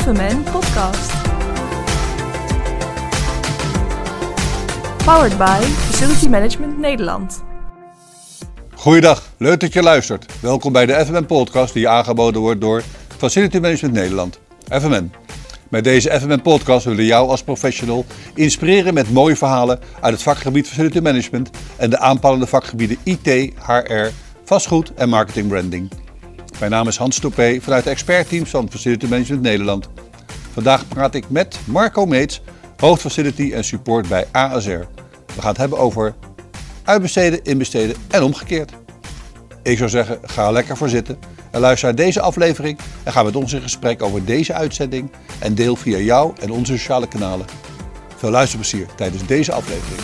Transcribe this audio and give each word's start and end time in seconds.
FMN 0.00 0.42
Podcast. 0.42 1.12
Powered 5.04 5.38
by 5.38 5.60
Facility 5.62 6.28
Management 6.28 6.78
Nederland. 6.78 7.42
Goeiedag, 8.74 9.22
leuk 9.36 9.60
dat 9.60 9.72
je 9.72 9.82
luistert. 9.82 10.26
Welkom 10.40 10.72
bij 10.72 10.86
de 10.86 11.04
FMN 11.06 11.26
Podcast 11.26 11.74
die 11.74 11.88
aangeboden 11.88 12.40
wordt 12.40 12.60
door 12.60 12.82
Facility 13.16 13.58
Management 13.58 13.94
Nederland, 13.94 14.40
FMN. 14.68 15.12
Met 15.68 15.84
deze 15.84 16.20
FMN 16.20 16.42
Podcast 16.42 16.84
willen 16.84 17.00
we 17.00 17.06
jou 17.06 17.28
als 17.28 17.42
professional 17.42 18.04
inspireren 18.34 18.94
met 18.94 19.12
mooie 19.12 19.36
verhalen 19.36 19.78
uit 20.00 20.12
het 20.12 20.22
vakgebied 20.22 20.68
Facility 20.68 20.98
Management 20.98 21.50
en 21.76 21.90
de 21.90 21.98
aanpalende 21.98 22.46
vakgebieden 22.46 22.98
IT, 23.02 23.52
HR, 23.66 24.08
vastgoed 24.44 24.94
en 24.94 25.08
marketing 25.08 25.48
branding. 25.48 26.03
Mijn 26.58 26.70
naam 26.70 26.88
is 26.88 26.96
Hans 26.96 27.18
Toupé 27.18 27.58
vanuit 27.60 27.84
de 27.84 27.90
expertteams 27.90 28.50
van 28.50 28.70
Facility 28.70 29.06
Management 29.06 29.42
Nederland. 29.42 29.88
Vandaag 30.52 30.88
praat 30.88 31.14
ik 31.14 31.30
met 31.30 31.58
Marco 31.64 32.06
Meets, 32.06 32.40
hoofdfacility 32.76 33.52
en 33.52 33.64
support 33.64 34.08
bij 34.08 34.26
ASR. 34.32 34.68
We 35.34 35.40
gaan 35.40 35.48
het 35.48 35.56
hebben 35.56 35.78
over 35.78 36.14
uitbesteden, 36.84 37.44
inbesteden 37.44 37.96
en 38.10 38.22
omgekeerd. 38.22 38.72
Ik 39.62 39.78
zou 39.78 39.90
zeggen, 39.90 40.18
ga 40.22 40.50
lekker 40.50 40.76
voor 40.76 40.88
zitten 40.88 41.18
en 41.50 41.60
luister 41.60 41.88
naar 41.88 41.96
deze 41.96 42.20
aflevering 42.20 42.78
en 43.02 43.12
ga 43.12 43.22
met 43.22 43.36
ons 43.36 43.52
in 43.52 43.62
gesprek 43.62 44.02
over 44.02 44.24
deze 44.24 44.52
uitzending 44.52 45.10
en 45.38 45.54
deel 45.54 45.76
via 45.76 45.98
jou 45.98 46.32
en 46.40 46.50
onze 46.50 46.72
sociale 46.72 47.08
kanalen. 47.08 47.46
Veel 48.16 48.30
luisterplezier 48.30 48.86
tijdens 48.96 49.26
deze 49.26 49.52
aflevering. 49.52 50.00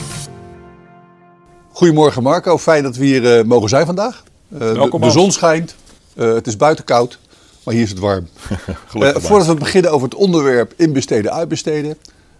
Goedemorgen 1.72 2.22
Marco, 2.22 2.58
fijn 2.58 2.82
dat 2.82 2.96
we 2.96 3.05
hier 3.05 3.38
uh, 3.38 3.44
mogen 3.44 3.69
zijn 3.69 3.86
vandaag. 3.86 4.22
Uh, 4.48 4.58
Welkom, 4.58 5.00
de, 5.00 5.06
de 5.06 5.12
zon 5.12 5.32
schijnt, 5.32 5.74
uh, 6.14 6.34
het 6.34 6.46
is 6.46 6.56
buiten 6.56 6.84
koud, 6.84 7.19
maar 7.64 7.74
hier 7.74 7.82
is 7.82 7.91
het 7.91 7.98
warm. 7.98 8.28
Gelukkig 8.87 9.23
voordat 9.23 9.46
we 9.46 9.55
beginnen 9.55 9.92
over 9.92 10.09
het 10.09 10.19
onderwerp 10.19 10.73
inbesteden, 10.77 11.33
uitbesteden, 11.33 11.96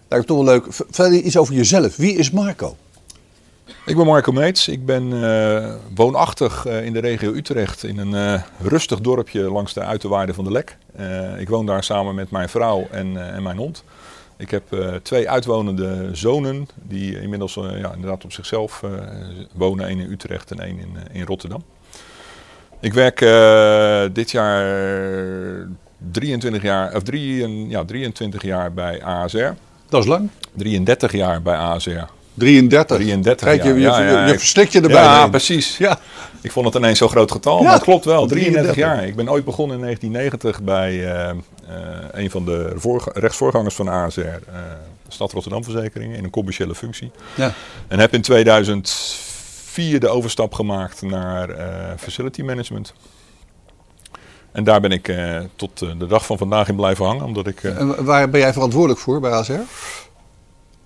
lijkt 0.07 0.09
het 0.09 0.27
toch 0.27 0.37
wel 0.37 0.45
leuk. 0.45 0.65
Vertel 0.69 1.11
je 1.11 1.21
iets 1.21 1.37
over 1.37 1.53
jezelf. 1.53 1.95
Wie 1.95 2.15
is 2.15 2.31
Marco? 2.31 2.75
Ik 3.85 3.95
ben 3.95 4.05
Marco 4.05 4.31
Meets. 4.31 4.67
Ik 4.67 4.85
ben 4.85 5.03
uh, 5.03 5.73
woonachtig 5.95 6.65
in 6.65 6.93
de 6.93 6.99
regio 6.99 7.33
Utrecht 7.33 7.83
in 7.83 7.97
een 7.97 8.43
rustig 8.59 9.01
dorpje 9.01 9.41
langs 9.41 9.73
de 9.73 9.79
uiterwaarden 9.79 10.35
van 10.35 10.43
de 10.43 10.51
Lek. 10.51 10.77
ik 11.37 11.49
woon 11.49 11.65
daar 11.65 11.83
samen 11.83 12.15
met 12.15 12.31
mijn 12.31 12.49
vrouw 12.49 12.87
en, 12.91 13.33
en 13.33 13.43
mijn 13.43 13.57
hond. 13.57 13.83
Ik 14.37 14.51
heb 14.51 14.63
twee 15.03 15.29
uitwonende 15.29 16.09
zonen 16.11 16.67
die 16.75 17.21
inmiddels 17.21 17.53
ja, 17.53 17.93
inderdaad 17.93 18.23
op 18.23 18.31
zichzelf 18.31 18.83
wonen. 19.53 19.87
één 19.87 19.99
in 19.99 20.11
Utrecht 20.11 20.51
en 20.51 20.59
één 20.59 20.79
in, 20.79 20.97
in 21.11 21.25
Rotterdam. 21.25 21.63
Ik 22.81 22.93
werk 22.93 23.19
dit 24.13 24.31
jaar 24.31 24.65
23 26.11 26.61
jaar, 26.61 26.95
of 26.95 27.03
drie, 27.03 27.67
ja, 27.69 27.85
23 27.85 28.43
jaar 28.43 28.73
bij 28.73 29.03
ASR. 29.03 29.49
Dat 29.89 30.01
is 30.03 30.07
lang. 30.09 30.29
33 30.53 31.11
jaar 31.11 31.41
bij 31.41 31.55
ASR. 31.55 31.89
33. 32.33 32.97
33 32.97 33.47
Kijk, 33.47 33.63
je, 33.63 33.73
je, 33.73 33.79
ja, 33.79 33.99
ja, 34.01 34.25
je, 34.27 34.33
je 34.71 34.81
erbij. 34.81 35.03
Ja, 35.03 35.27
precies. 35.27 35.77
Ja. 35.77 35.99
Ik 36.41 36.51
vond 36.51 36.65
het 36.65 36.75
ineens 36.75 36.97
zo'n 36.97 37.09
groot 37.09 37.31
getal, 37.31 37.57
Ja, 37.57 37.63
maar 37.63 37.73
het 37.73 37.83
klopt 37.83 38.05
wel. 38.05 38.27
33 38.27 38.73
33. 38.73 38.75
jaar. 38.75 39.07
Ik 39.07 39.15
ben 39.15 39.29
ooit 39.29 39.45
begonnen 39.45 39.75
in 39.77 39.81
1990 39.83 40.61
bij 40.63 40.93
uh, 40.93 41.29
uh, 41.69 41.85
een 42.11 42.29
van 42.29 42.45
de 42.45 42.71
voorga- 42.75 43.11
rechtsvoorgangers 43.13 43.75
van 43.75 43.87
ASR, 43.87 44.19
uh, 44.19 44.27
Stad 45.07 45.31
Rotterdam 45.31 45.63
Verzekeringen, 45.63 46.17
in 46.17 46.23
een 46.23 46.29
commerciële 46.29 46.75
functie. 46.75 47.11
Ja. 47.35 47.53
En 47.87 47.99
heb 47.99 48.13
in 48.13 48.21
2004 48.21 49.30
de 49.75 50.07
overstap 50.07 50.53
gemaakt 50.53 51.01
naar 51.01 51.49
eh, 51.49 51.97
facility 51.97 52.41
management. 52.41 52.93
En 54.51 54.63
daar 54.63 54.81
ben 54.81 54.91
ik 54.91 55.07
eh, 55.07 55.39
tot 55.55 55.81
eh, 55.81 55.89
de 55.97 56.07
dag 56.07 56.25
van 56.25 56.37
vandaag 56.37 56.67
in 56.67 56.75
blijven 56.75 57.05
hangen, 57.05 57.25
omdat 57.25 57.47
ik 57.47 57.63
En 57.63 58.03
waar 58.03 58.29
ben 58.29 58.39
jij 58.39 58.53
verantwoordelijk 58.53 58.99
voor 58.99 59.19
bij 59.19 59.31
ASR? 59.31 59.51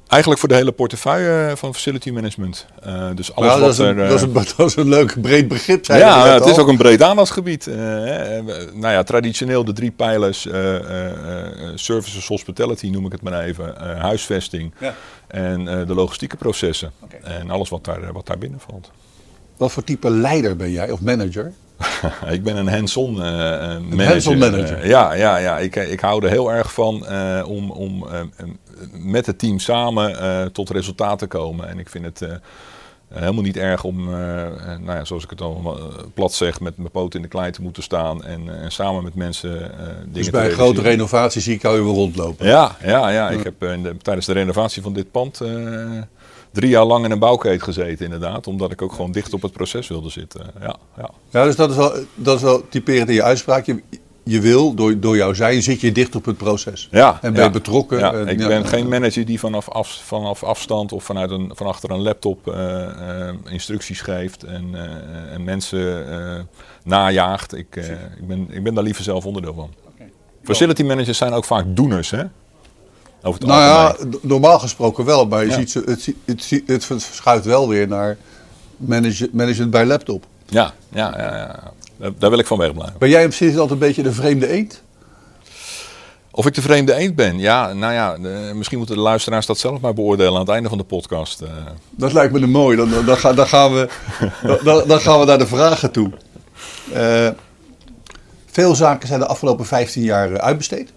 Eigenlijk 0.07 0.39
voor 0.39 0.49
de 0.49 0.55
hele 0.55 0.71
portefeuille 0.71 1.57
van 1.57 1.73
facility 1.73 2.11
management. 2.11 2.65
Eh, 2.83 3.09
dus 3.15 3.35
alles 3.35 3.49
Nou, 3.49 3.59
dat, 3.59 3.59
wat 3.59 3.69
is 3.71 3.77
een, 3.77 3.97
er, 3.97 4.03
eh, 4.03 4.09
dat, 4.09 4.17
is 4.17 4.21
een, 4.21 4.33
dat 4.57 4.69
is 4.69 4.75
een 4.75 4.89
leuk 4.89 5.21
breed 5.21 5.47
begrip. 5.47 5.85
zei 5.85 5.99
Ja, 5.99 6.27
het 6.33 6.45
is 6.45 6.57
ook 6.57 6.67
een 6.67 6.77
breed 6.77 7.01
aandachtsgebied. 7.01 7.67
Eh, 7.67 7.75
hè. 7.75 8.41
nou 8.73 8.93
ja, 8.93 9.03
traditioneel 9.03 9.65
de 9.65 9.73
drie 9.73 9.91
pijlers, 9.91 10.47
eh, 10.47 10.75
eh, 10.75 11.07
eh, 11.07 11.71
services, 11.75 12.27
hospitality 12.27 12.89
noem 12.89 13.05
ik 13.05 13.11
het 13.11 13.21
maar 13.21 13.39
even, 13.43 13.79
eh, 13.79 14.01
huisvesting 14.01 14.73
Ja. 14.79 14.95
en 15.27 15.67
eh, 15.67 15.87
de 15.87 15.93
logistieke 15.93 16.35
processen. 16.37 16.91
En 17.23 17.49
alles 17.49 17.69
wat 17.69 17.83
daar, 17.85 18.13
wat 18.13 18.27
daar 18.27 18.37
binnen 18.37 18.59
valt. 18.59 18.91
Wat 19.57 19.71
voor 19.71 19.83
type 19.83 20.09
leider 20.09 20.55
ben 20.55 20.71
jij 20.71 20.91
of 20.91 21.01
manager? 21.01 21.51
ik 22.35 22.43
ben 22.43 22.55
een 22.57 22.67
hands-on 22.67 23.21
eh, 23.21 23.53
eh, 23.75 23.81
manager. 23.81 24.07
hands-on 24.07 24.37
manager. 24.37 24.77
Eh, 24.81 24.89
ja, 24.89 25.13
ja, 25.13 25.37
ja. 25.37 25.57
Ik, 25.59 25.75
ik 25.75 25.99
hou 25.99 26.23
er 26.25 26.29
heel 26.29 26.51
erg 26.51 26.73
van 26.73 27.05
om, 27.45 27.71
om 27.71 28.05
met 28.91 29.25
het 29.25 29.39
team 29.39 29.59
samen 29.59 30.51
tot 30.51 30.69
resultaat 30.69 31.19
te 31.19 31.27
komen. 31.27 31.67
En 31.67 31.79
ik 31.79 31.89
vind 31.89 32.05
het 32.05 32.39
helemaal 33.13 33.43
niet 33.43 33.57
erg 33.57 33.83
om, 33.83 34.09
nou 34.09 34.85
ja, 34.85 35.05
zoals 35.05 35.23
ik 35.23 35.29
het 35.29 35.41
al 35.41 35.79
plat 36.13 36.33
zeg, 36.33 36.59
met 36.59 36.77
mijn 36.77 36.91
poot 36.91 37.15
in 37.15 37.21
de 37.21 37.27
klei 37.27 37.51
te 37.51 37.61
moeten 37.61 37.83
staan. 37.83 38.23
En, 38.23 38.61
en 38.61 38.71
samen 38.71 39.03
met 39.03 39.15
mensen 39.15 39.51
dingen 39.51 39.69
Dus 40.11 40.25
te 40.25 40.31
bij 40.31 40.41
een 40.41 40.47
realiseren. 40.47 40.53
grote 40.55 40.81
renovatie 40.81 41.41
zie 41.41 41.53
ik 41.55 41.61
jou 41.61 41.83
weer 41.83 41.93
rondlopen. 41.93 42.47
Ja, 42.47 42.75
ja, 42.83 43.09
ja. 43.09 43.29
Ik 43.29 43.43
heb 43.43 43.63
in 43.63 43.83
de- 43.83 43.97
tijdens 43.97 44.25
de 44.25 44.33
renovatie 44.33 44.81
van 44.81 44.93
dit 44.93 45.11
pand 45.11 45.41
drie 46.55 46.69
jaar 46.69 46.85
lang 46.85 47.05
in 47.05 47.11
een 47.11 47.19
bouwkeet 47.19 47.63
gezeten, 47.63 48.05
inderdaad. 48.05 48.47
Omdat 48.47 48.71
ik 48.71 48.81
ook 48.81 48.91
gewoon 48.93 49.11
dicht 49.11 49.33
op 49.33 49.41
het 49.41 49.51
proces 49.51 49.87
wilde 49.87 50.09
zitten. 50.09 50.41
Ja, 50.61 50.75
ja. 50.97 51.09
Ja, 51.29 51.43
dus 51.43 51.55
dat 51.55 51.69
is 51.69 51.75
wel, 51.75 51.93
dat 52.15 52.35
is 52.35 52.41
wel 52.41 52.67
typerend 52.69 53.09
in 53.09 53.15
je 53.15 53.23
uitspraak. 53.23 53.65
Je, 53.65 53.83
je 54.23 54.39
wil, 54.39 54.73
door, 54.73 54.99
door 54.99 55.15
jouw 55.15 55.33
zijn, 55.33 55.63
zit 55.63 55.81
je 55.81 55.91
dicht 55.91 56.15
op 56.15 56.25
het 56.25 56.37
proces. 56.37 56.87
Ja, 56.91 57.19
En 57.21 57.31
ben 57.31 57.41
ja, 57.41 57.47
je 57.47 57.53
betrokken. 57.53 57.99
Ja, 57.99 58.13
en- 58.13 58.27
ik 58.27 58.39
ja, 58.39 58.47
ben 58.47 58.61
ja. 58.61 58.67
geen 58.67 58.87
manager 58.87 59.25
die 59.25 59.39
vanaf, 59.39 59.69
af, 59.69 60.01
vanaf 60.03 60.43
afstand 60.43 60.91
of 60.91 61.03
vanuit 61.03 61.31
een, 61.31 61.51
van 61.53 61.67
achter 61.67 61.91
een 61.91 62.01
laptop 62.01 62.47
eh, 62.47 63.27
eh, 63.29 63.35
instructies 63.49 64.01
geeft 64.01 64.43
en, 64.43 64.69
eh, 64.73 65.33
en 65.33 65.43
mensen 65.43 66.09
eh, 66.11 66.43
najaagt. 66.83 67.55
Ik, 67.55 67.75
eh, 67.75 67.91
ik, 67.91 68.27
ben, 68.27 68.47
ik 68.49 68.63
ben 68.63 68.73
daar 68.73 68.83
liever 68.83 69.03
zelf 69.03 69.25
onderdeel 69.25 69.53
van. 69.53 69.73
Facility 70.43 70.83
managers 70.83 71.17
zijn 71.17 71.33
ook 71.33 71.45
vaak 71.45 71.65
doeners, 71.67 72.11
hè? 72.11 72.23
Over 73.27 73.39
het 73.39 73.49
Nou 73.49 73.61
ja, 73.61 73.85
algemeen. 73.87 74.19
normaal 74.21 74.59
gesproken 74.59 75.05
wel, 75.05 75.25
maar 75.27 75.41
je 75.43 75.49
Ja. 75.49 75.55
ziet 75.55 75.73
het, 75.73 76.13
het, 76.25 76.61
het 76.65 76.85
verschuift 76.85 77.45
wel 77.45 77.67
weer 77.69 77.87
naar 77.87 78.17
manage, 78.77 79.29
management 79.31 79.71
bij 79.71 79.85
laptop. 79.85 80.25
Ja, 80.45 80.73
ja, 80.93 81.13
ja, 81.17 81.35
ja. 81.35 81.59
Daar, 81.97 82.11
daar 82.17 82.29
wil 82.29 82.39
ik 82.39 82.45
van 82.47 82.57
wegblijven. 82.57 82.95
Ben 82.99 83.09
jij 83.09 83.21
in 83.23 83.27
precies 83.29 83.51
altijd 83.53 83.71
een 83.71 83.87
beetje 83.87 84.03
de 84.03 84.11
vreemde 84.11 84.47
eend? 84.47 84.81
Of 86.31 86.45
ik 86.45 86.53
de 86.53 86.61
vreemde 86.61 86.93
eend 86.93 87.15
ben? 87.15 87.39
Ja, 87.39 87.73
nou 87.73 87.93
ja, 87.93 88.17
de- 88.17 88.51
misschien 88.53 88.77
moeten 88.77 88.95
de 88.95 89.01
luisteraars 89.01 89.45
dat 89.45 89.57
zelf 89.57 89.79
maar 89.79 89.93
beoordelen 89.93 90.33
aan 90.33 90.39
het 90.39 90.49
einde 90.49 90.69
van 90.69 90.77
de 90.77 90.83
podcast. 90.83 91.41
eh. 91.41 91.49
Dat 91.91 92.13
lijkt 92.13 92.33
me 92.33 92.39
een 92.41 92.49
mooi. 92.51 92.77
Dan, 92.77 92.89
dan, 92.89 93.05
dan, 93.05 93.17
gaan, 93.17 93.35
dan, 93.35 93.47
gaan 93.47 93.73
we, 93.73 93.89
dan, 94.63 94.83
dan 94.87 94.99
gaan 94.99 95.19
we 95.19 95.25
naar 95.25 95.37
de 95.37 95.47
vragen 95.47 95.91
toe. 95.91 96.11
Eh, 96.93 97.29
veel 98.45 98.75
zaken 98.75 99.07
zijn 99.07 99.19
de 99.19 99.25
afgelopen 99.27 99.65
15 99.65 100.03
jaar 100.03 100.31
eh, 100.31 100.35
uitbesteed. 100.45 100.91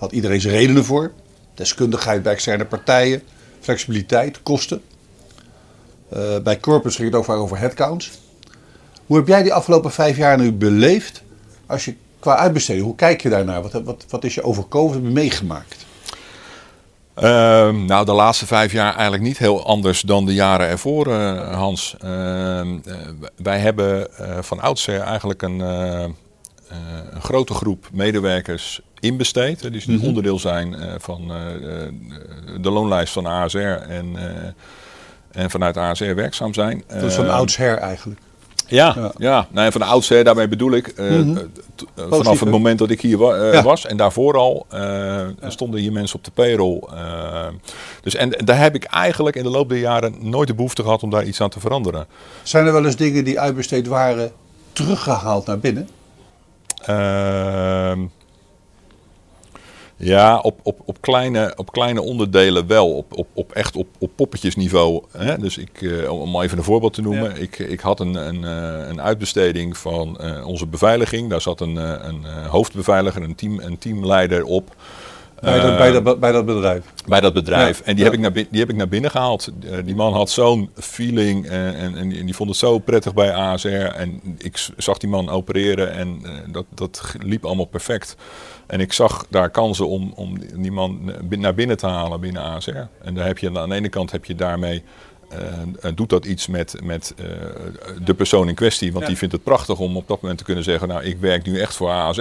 Had 0.00 0.12
iedereen 0.12 0.40
zijn 0.40 0.54
redenen 0.54 0.84
voor. 0.84 1.12
Deskundigheid 1.54 2.22
bij 2.22 2.32
externe 2.32 2.64
partijen, 2.64 3.22
flexibiliteit, 3.60 4.42
kosten. 4.42 4.82
Eh, 6.08 6.38
bij 6.42 6.60
corpus 6.60 6.96
ging 6.96 7.08
het 7.08 7.16
ook 7.16 7.24
vaak 7.24 7.36
over 7.36 7.58
headcounts. 7.58 8.10
Hoe 9.06 9.16
heb 9.16 9.26
jij 9.26 9.42
die 9.42 9.52
afgelopen 9.52 9.90
vijf 9.90 10.16
jaar 10.16 10.38
nu 10.38 10.52
beleefd 10.52 11.22
als 11.66 11.84
je 11.84 11.94
qua 12.18 12.36
uitbesteden? 12.36 12.84
Hoe 12.84 12.94
kijk 12.94 13.22
je 13.22 13.28
daarnaar? 13.28 13.62
Wat, 13.62 13.72
wat, 13.72 14.04
wat 14.08 14.24
is 14.24 14.34
je 14.34 14.42
heb 14.42 15.02
je 15.02 15.10
meegemaakt? 15.10 15.86
Ehm, 17.14 17.84
nou, 17.84 18.04
de 18.04 18.12
laatste 18.12 18.46
vijf 18.46 18.72
jaar 18.72 18.92
eigenlijk 18.92 19.22
niet 19.22 19.38
heel 19.38 19.66
anders 19.66 20.00
dan 20.00 20.26
de 20.26 20.34
jaren 20.34 20.68
ervoor, 20.68 21.06
eh, 21.06 21.54
Hans. 21.54 21.96
Ehm, 21.98 22.78
eh, 22.84 22.94
wij 23.36 23.58
hebben 23.58 24.08
van 24.40 24.60
oudsher 24.60 25.00
eigenlijk 25.00 25.42
een, 25.42 25.60
een 27.12 27.20
grote 27.22 27.54
groep 27.54 27.88
medewerkers 27.92 28.80
inbesteed. 29.00 29.60
hè, 29.62 29.70
die 29.70 29.86
dus 29.86 30.02
onderdeel 30.02 30.38
zijn 30.38 30.74
eh, 30.74 30.94
van 30.98 31.30
eh, 31.32 31.54
eh, 31.54 31.92
de 32.60 32.70
loonlijst 32.70 33.12
van 33.12 33.26
ASR 33.26 33.58
en, 33.58 34.06
eh, 34.16 35.42
en 35.42 35.50
vanuit 35.50 35.76
ASR 35.76 36.14
werkzaam 36.14 36.54
zijn. 36.54 36.82
Dat 36.86 37.02
is 37.02 37.14
van 37.14 37.24
Ehm, 37.24 37.34
oudsher 37.34 37.76
eigenlijk. 37.78 38.20
ja, 38.66 38.94
Ja. 38.96 39.12
ja. 39.18 39.46
Nou, 39.50 39.66
en 39.66 39.72
van 39.72 39.80
de 39.80 39.86
oudsher, 39.86 40.24
daarmee 40.24 40.48
bedoel 40.48 40.72
ik, 40.72 40.86
eh, 40.88 41.10
Mhm. 41.10 41.36
eh, 41.36 41.42
eh, 41.96 42.04
vanaf 42.08 42.40
het 42.40 42.50
moment 42.50 42.78
dat 42.78 42.90
ik 42.90 43.00
hier 43.00 43.18
wa- 43.18 43.34
eh, 43.34 43.52
Ja. 43.52 43.62
was 43.62 43.86
en 43.86 43.96
daarvoor 43.96 44.36
al, 44.36 44.66
eh, 44.68 45.26
stonden 45.46 45.80
hier 45.80 45.92
mensen 45.92 46.16
op 46.16 46.24
de 46.24 46.30
payroll. 46.30 46.80
eh. 46.94 47.46
dus 48.02 48.14
en 48.14 48.30
daar 48.44 48.58
heb 48.58 48.74
ik 48.74 48.84
eigenlijk 48.84 49.36
in 49.36 49.42
de 49.42 49.50
loop 49.50 49.68
der 49.68 49.78
jaren 49.78 50.14
nooit 50.20 50.48
de 50.48 50.54
behoefte 50.54 50.82
gehad 50.82 51.02
om 51.02 51.10
daar 51.10 51.24
iets 51.24 51.40
aan 51.40 51.50
te 51.50 51.60
veranderen. 51.60 52.06
Zijn 52.42 52.66
er 52.66 52.72
wel 52.72 52.84
eens 52.84 52.96
dingen 52.96 53.24
die 53.24 53.40
uitbesteed 53.40 53.86
waren 53.86 54.30
teruggehaald 54.72 55.46
naar 55.46 55.58
binnen? 55.58 55.88
Ehm, 56.82 58.06
Ja, 60.02 60.38
op, 60.38 60.60
op, 60.62 60.80
op, 60.84 61.00
kleine, 61.00 61.52
op 61.56 61.72
kleine 61.72 62.02
onderdelen 62.02 62.66
wel. 62.66 62.96
Op, 62.96 63.18
op, 63.18 63.26
op 63.34 63.52
echt 63.52 63.76
op, 63.76 63.86
op 63.98 64.10
poppetjesniveau. 64.14 65.04
Hè? 65.18 65.38
Dus 65.38 65.58
ik, 65.58 65.80
uh, 65.80 66.12
om 66.20 66.40
even 66.40 66.58
een 66.58 66.64
voorbeeld 66.64 66.92
te 66.92 67.02
noemen. 67.02 67.40
Ik, 67.40 67.58
ik 67.58 67.80
had 67.80 68.00
een, 68.00 68.14
een, 68.14 68.42
uh, 68.42 68.88
een 68.88 69.00
uitbesteding 69.00 69.76
van 69.76 70.18
uh, 70.20 70.46
onze 70.46 70.66
beveiliging. 70.66 71.30
Daar 71.30 71.40
zat 71.40 71.60
een, 71.60 71.76
een 71.76 72.24
hoofdbeveiliger, 72.24 73.22
een, 73.22 73.34
team, 73.34 73.60
een 73.60 73.78
teamleider 73.78 74.44
op. 74.44 74.76
Bij 75.40 75.60
dat, 75.60 75.76
bij, 75.76 75.90
dat, 75.92 76.20
bij 76.20 76.32
dat 76.32 76.46
bedrijf? 76.46 76.84
Bij 77.06 77.20
dat 77.20 77.32
bedrijf. 77.32 77.78
Ja. 77.78 77.84
En 77.84 77.94
die, 77.94 78.04
ja. 78.04 78.10
heb 78.10 78.20
ik 78.20 78.20
naar, 78.20 78.32
die 78.32 78.60
heb 78.60 78.70
ik 78.70 78.76
naar 78.76 78.88
binnen 78.88 79.10
gehaald. 79.10 79.52
die 79.84 79.94
man 79.94 80.12
had 80.12 80.30
zo'n 80.30 80.70
feeling 80.74 81.46
en, 81.48 81.74
en, 81.74 81.96
en, 81.96 82.08
die 82.08 82.34
vond 82.34 82.48
het 82.48 82.58
zo 82.58 82.78
prettig 82.78 83.14
bij 83.14 83.32
ASR. 83.32 83.68
En 83.68 84.20
ik 84.38 84.68
zag 84.76 84.98
die 84.98 85.08
man 85.08 85.28
opereren 85.28 85.92
en 85.92 86.22
dat, 86.52 86.64
dat 86.74 87.14
liep 87.18 87.44
allemaal 87.44 87.64
perfect. 87.64 88.16
En 88.66 88.80
ik 88.80 88.92
zag 88.92 89.26
daar 89.30 89.50
kansen 89.50 89.88
om, 89.88 90.12
om 90.14 90.38
die 90.56 90.72
man 90.72 91.12
naar 91.28 91.54
binnen 91.54 91.76
te 91.76 91.86
halen 91.86 92.20
binnen 92.20 92.42
ASR. 92.42 92.76
En 93.02 93.14
daar 93.14 93.26
heb 93.26 93.38
je 93.38 93.58
aan 93.58 93.68
de 93.68 93.74
ene 93.74 93.88
kant 93.88 94.10
heb 94.10 94.24
je 94.24 94.34
daarmee. 94.34 94.82
Uh, 95.32 95.90
doet 95.94 96.08
dat 96.08 96.24
iets 96.24 96.46
met, 96.46 96.74
met 96.82 97.14
uh, 97.20 97.26
de 98.04 98.14
persoon 98.14 98.48
in 98.48 98.54
kwestie? 98.54 98.90
Want 98.90 99.02
ja. 99.02 99.08
die 99.08 99.18
vindt 99.18 99.34
het 99.34 99.42
prachtig 99.42 99.78
om 99.78 99.96
op 99.96 100.08
dat 100.08 100.20
moment 100.20 100.38
te 100.38 100.44
kunnen 100.44 100.64
zeggen: 100.64 100.88
Nou, 100.88 101.02
ik 101.04 101.18
werk 101.18 101.46
nu 101.46 101.60
echt 101.60 101.76
voor 101.76 101.90
ASR. 101.90 102.20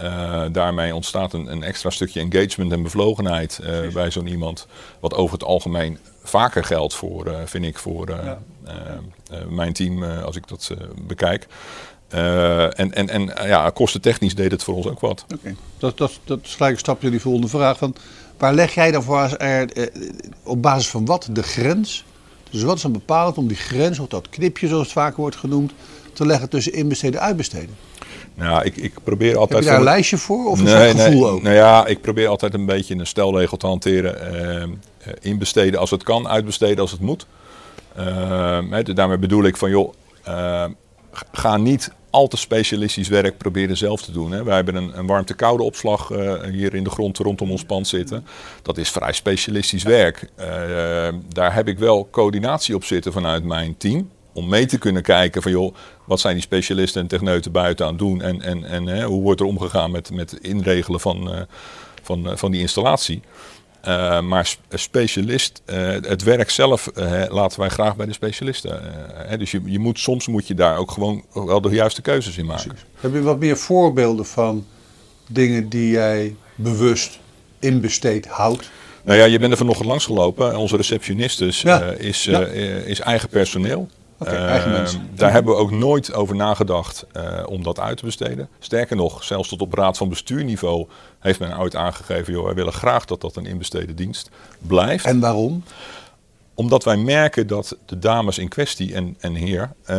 Uh, 0.00 0.44
daarmee 0.52 0.94
ontstaat 0.94 1.32
een, 1.32 1.46
een, 1.46 1.62
extra 1.62 1.90
stukje 1.90 2.20
engagement 2.20 2.72
en 2.72 2.82
bevlogenheid 2.82 3.60
bij 3.92 4.10
zo'n 4.10 4.26
iemand. 4.26 4.66
Wat 5.00 5.14
over 5.14 5.32
het 5.32 5.44
algemeen 5.44 5.98
vaker 6.22 6.64
geldt 6.64 6.94
voor, 6.94 7.34
vind 7.44 7.64
ik, 7.64 7.78
voor 7.78 8.08
ja. 8.08 8.38
mijn 9.48 9.72
team 9.72 10.02
als 10.04 10.36
ik 10.36 10.48
dat 10.48 10.70
bekijk. 11.06 11.48
Uh, 12.14 12.78
en 12.78 12.92
en, 12.92 13.08
en 13.08 13.46
ja, 13.46 13.70
kostentechnisch 13.70 14.34
deed 14.34 14.50
het 14.50 14.62
voor 14.62 14.74
ons 14.74 14.86
ook 14.86 15.00
wat. 15.00 15.22
Oké, 15.24 15.34
okay. 15.34 15.56
dat, 15.78 15.98
dat, 15.98 16.20
dat 16.24 16.38
is 16.42 16.54
gelijk 16.54 16.72
een 16.72 16.78
stapje 16.78 17.10
die 17.10 17.20
volgende 17.20 17.48
vraag. 17.48 17.78
Van, 17.78 17.94
waar 18.38 18.54
leg 18.54 18.74
jij 18.74 18.90
dan 18.90 19.02
voor 19.02 19.18
als 19.18 19.34
er, 19.38 19.72
eh, 19.72 20.10
op 20.42 20.62
basis 20.62 20.88
van 20.88 21.04
wat 21.04 21.28
de 21.30 21.42
grens, 21.42 22.04
dus 22.52 22.62
wat 22.62 22.76
is 22.76 22.82
dan 22.82 22.92
bepalend 22.92 23.38
om 23.38 23.46
die 23.46 23.56
grens, 23.56 23.98
of 23.98 24.08
dat 24.08 24.28
knipje 24.28 24.68
zoals 24.68 24.82
het 24.82 24.92
vaker 24.92 25.20
wordt 25.20 25.36
genoemd, 25.36 25.72
te 26.12 26.26
leggen 26.26 26.48
tussen 26.48 26.72
inbesteden 26.72 27.20
en 27.20 27.26
uitbesteden? 27.26 27.76
Nou, 28.34 28.64
ik, 28.64 28.76
ik 28.76 28.92
probeer 29.04 29.36
altijd... 29.36 29.50
Heb 29.50 29.62
je 29.62 29.68
daar 29.68 29.78
een 29.78 29.84
lijstje 29.84 30.18
voor 30.18 30.46
of 30.46 30.62
nee, 30.62 30.92
dat 30.92 31.02
gevoel 31.02 31.20
nee, 31.20 31.30
ook? 31.30 31.42
Nou 31.42 31.54
ja, 31.54 31.86
ik 31.86 32.00
probeer 32.00 32.28
altijd 32.28 32.54
een 32.54 32.66
beetje 32.66 32.94
een 32.94 33.06
stelregel 33.06 33.56
te 33.56 33.66
hanteren. 33.66 34.34
Uh, 35.06 35.12
inbesteden 35.20 35.80
als 35.80 35.90
het 35.90 36.02
kan, 36.02 36.28
uitbesteden 36.28 36.78
als 36.78 36.90
het 36.90 37.00
moet. 37.00 37.26
Uh, 37.98 38.84
daarmee 38.84 39.18
bedoel 39.18 39.44
ik 39.44 39.56
van 39.56 39.70
joh, 39.70 39.92
uh, 40.28 40.64
ga 41.32 41.56
niet 41.56 41.92
al 42.10 42.28
te 42.28 42.36
specialistisch 42.36 43.08
werk 43.08 43.38
proberen 43.38 43.76
zelf 43.76 44.02
te 44.02 44.12
doen. 44.12 44.32
Hè. 44.32 44.44
Wij 44.44 44.54
hebben 44.54 44.74
een, 44.74 44.98
een 44.98 45.06
warmte-koude 45.06 45.62
opslag 45.62 46.10
uh, 46.10 46.42
hier 46.42 46.74
in 46.74 46.84
de 46.84 46.90
grond 46.90 47.18
rondom 47.18 47.50
ons 47.50 47.64
pand 47.64 47.88
zitten. 47.88 48.26
Dat 48.62 48.78
is 48.78 48.90
vrij 48.90 49.12
specialistisch 49.12 49.82
werk. 49.82 50.28
Uh, 50.40 50.46
daar 51.28 51.54
heb 51.54 51.68
ik 51.68 51.78
wel 51.78 52.08
coördinatie 52.10 52.74
op 52.74 52.84
zitten 52.84 53.12
vanuit 53.12 53.44
mijn 53.44 53.76
team. 53.76 54.10
Om 54.32 54.48
mee 54.48 54.66
te 54.66 54.78
kunnen 54.78 55.02
kijken 55.02 55.42
van 55.42 55.50
joh, 55.50 55.74
wat 56.04 56.20
zijn 56.20 56.34
die 56.34 56.42
specialisten 56.42 57.00
en 57.00 57.06
techneuten 57.06 57.52
buiten 57.52 57.84
aan 57.86 57.92
het 57.92 58.00
doen. 58.00 58.22
En, 58.22 58.42
en, 58.42 58.64
en 58.64 58.86
hè, 58.86 59.04
hoe 59.04 59.22
wordt 59.22 59.40
er 59.40 59.46
omgegaan 59.46 59.90
met, 59.90 60.10
het 60.16 60.32
inregelen 60.32 61.00
van, 61.00 61.34
uh, 61.34 61.40
van, 62.02 62.38
van 62.38 62.50
die 62.50 62.60
installatie. 62.60 63.22
Uh, 63.88 64.20
maar 64.20 64.56
specialist, 64.70 65.62
uh, 65.66 65.76
het 65.88 66.22
werk 66.22 66.50
zelf 66.50 66.90
uh, 66.94 67.22
laten 67.28 67.60
wij 67.60 67.68
graag 67.68 67.96
bij 67.96 68.06
de 68.06 68.12
specialisten. 68.12 68.80
dus 69.38 69.50
je, 69.50 69.60
je 69.64 69.78
moet, 69.78 69.98
soms 69.98 70.26
moet 70.26 70.46
je 70.46 70.54
daar 70.54 70.76
ook 70.76 70.90
gewoon 70.90 71.24
wel 71.32 71.60
de 71.60 71.68
juiste 71.68 72.02
keuzes 72.02 72.38
in 72.38 72.46
maken. 72.46 72.68
Precies. 72.68 72.86
Heb 73.00 73.12
je 73.12 73.22
wat 73.22 73.38
meer 73.38 73.56
voorbeelden 73.56 74.26
van 74.26 74.66
dingen 75.26 75.68
die 75.68 75.90
jij 75.90 76.36
bewust 76.54 77.18
inbesteed 77.58 78.26
houdt? 78.26 78.70
Nou 79.04 79.18
ja, 79.18 79.24
je 79.24 79.38
bent 79.38 79.52
er 79.52 79.58
vanochtend 79.58 79.88
langs 79.88 80.04
gelopen. 80.04 80.56
Onze 80.56 80.76
receptionistes 80.76 81.62
ja. 81.62 81.80
is, 81.82 82.24
ja. 82.24 82.40
is 82.84 83.00
eigen 83.00 83.28
personeel. 83.28 83.88
Okay, 84.28 84.46
eigen 84.46 84.72
uh, 84.72 84.88
daar 85.14 85.32
hebben 85.32 85.54
we 85.54 85.58
ook 85.58 85.70
nooit 85.70 86.12
over 86.12 86.36
nagedacht 86.36 87.06
uh, 87.16 87.42
om 87.46 87.62
dat 87.62 87.80
uit 87.80 87.96
te 87.96 88.04
besteden. 88.04 88.48
Sterker 88.58 88.96
nog, 88.96 89.24
zelfs 89.24 89.48
tot 89.48 89.60
op 89.60 89.74
raad 89.74 89.96
van 89.96 90.08
bestuurniveau 90.08 90.86
heeft 91.18 91.40
men 91.40 91.58
ooit 91.58 91.76
aangegeven... 91.76 92.32
joh, 92.32 92.44
wij 92.44 92.54
willen 92.54 92.72
graag 92.72 93.04
dat 93.04 93.20
dat 93.20 93.36
een 93.36 93.46
inbesteden 93.46 93.96
dienst 93.96 94.30
blijft. 94.58 95.04
En 95.04 95.20
waarom? 95.20 95.64
Omdat 96.54 96.84
wij 96.84 96.96
merken 96.96 97.46
dat 97.46 97.76
de 97.86 97.98
dames 97.98 98.38
in 98.38 98.48
kwestie 98.48 98.94
en, 98.94 99.16
en 99.20 99.34
heer... 99.34 99.72
Uh, 99.90 99.96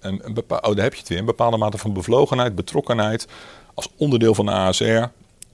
een, 0.00 0.20
een 0.24 0.34
bepaal, 0.34 0.58
oh, 0.58 0.74
daar 0.74 0.84
heb 0.84 0.92
je 0.92 0.98
het 0.98 1.08
weer, 1.08 1.18
een 1.18 1.24
bepaalde 1.24 1.56
mate 1.56 1.78
van 1.78 1.92
bevlogenheid, 1.92 2.54
betrokkenheid... 2.54 3.26
als 3.74 3.88
onderdeel 3.96 4.34
van 4.34 4.46
de 4.46 4.52
ASR 4.52 5.04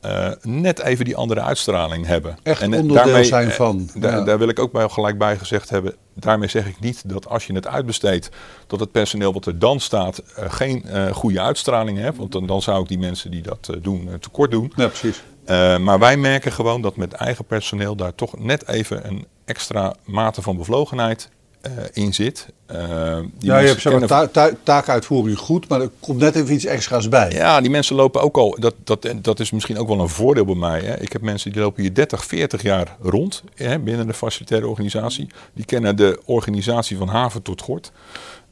uh, 0.04 0.28
net 0.42 0.80
even 0.80 1.04
die 1.04 1.16
andere 1.16 1.40
uitstraling 1.40 2.06
hebben. 2.06 2.38
Echt 2.42 2.60
en, 2.60 2.74
onderdeel 2.74 3.04
daarmee, 3.04 3.24
zijn 3.24 3.50
van. 3.50 3.88
Ja. 4.00 4.20
Daar 4.20 4.38
wil 4.38 4.48
ik 4.48 4.58
ook 4.58 4.72
bij, 4.72 4.88
gelijk 4.88 5.18
bij 5.18 5.38
gezegd 5.38 5.70
hebben. 5.70 5.94
Daarmee 6.18 6.48
zeg 6.48 6.66
ik 6.66 6.80
niet 6.80 7.08
dat 7.08 7.28
als 7.28 7.46
je 7.46 7.52
het 7.52 7.66
uitbesteedt, 7.66 8.28
dat 8.66 8.80
het 8.80 8.92
personeel 8.92 9.32
wat 9.32 9.46
er 9.46 9.58
dan 9.58 9.80
staat 9.80 10.22
uh, 10.38 10.44
geen 10.48 10.84
goede 11.12 11.40
uitstraling 11.40 11.98
heeft. 11.98 12.16
Want 12.16 12.32
dan, 12.32 12.46
dan, 12.46 12.62
zou 12.62 12.82
ik 12.82 12.88
die 12.88 12.98
mensen 12.98 13.30
die 13.30 13.42
dat 13.42 13.70
doen 13.82 14.10
tekort 14.20 14.50
doen. 14.50 14.72
Ja, 14.76 14.86
precies. 14.86 15.22
maar 15.80 15.98
wij 15.98 16.16
merken 16.16 16.52
gewoon 16.52 16.82
dat 16.82 16.96
met 16.96 17.12
eigen 17.12 17.44
personeel 17.44 17.96
daar 17.96 18.14
toch 18.14 18.38
net 18.38 18.68
even 18.68 19.06
een 19.06 19.26
extra 19.44 19.94
mate 20.04 20.42
van 20.42 20.56
bevlogenheid 20.56 21.28
uh, 21.30 21.37
in 21.92 22.14
zit. 22.14 22.46
Die 22.66 22.76
ja, 23.38 23.58
je 23.58 23.66
hebt 23.66 23.80
zeg 23.80 24.08
maar, 24.08 24.30
ta 24.30 24.50
taakuitvoering 24.62 25.38
goed, 25.38 25.68
maar 25.68 25.80
er 25.80 25.90
komt 26.00 26.18
net 26.18 26.34
even 26.34 26.54
iets 26.54 26.64
extra's 26.64 27.08
bij. 27.08 27.30
Ja, 27.30 27.60
die 27.60 27.70
mensen 27.70 27.96
lopen 27.96 28.20
ook 28.22 28.36
al, 28.36 28.56
dat, 28.58 28.74
dat, 28.84 29.08
dat 29.22 29.40
is 29.40 29.50
misschien 29.50 29.78
ook 29.78 29.88
wel 29.88 30.00
een 30.00 30.08
voordeel 30.08 30.44
bij 30.44 30.54
mij. 30.54 30.80
Hè. 30.80 31.00
Ik 31.00 31.12
heb 31.12 31.22
mensen 31.22 31.52
die 31.52 31.60
lopen 31.60 31.82
hier 31.82 31.94
30, 31.94 32.24
40 32.24 32.62
jaar 32.62 32.96
rond 33.00 33.42
hè, 33.54 33.78
binnen 33.78 34.06
de 34.06 34.14
facilitaire 34.14 34.68
organisatie. 34.68 35.26
Die 35.52 35.64
kennen 35.64 35.96
de 35.96 36.20
organisatie 36.24 36.96
van 36.96 37.08
haven 37.08 37.42
tot 37.42 37.62
gort. 37.62 37.92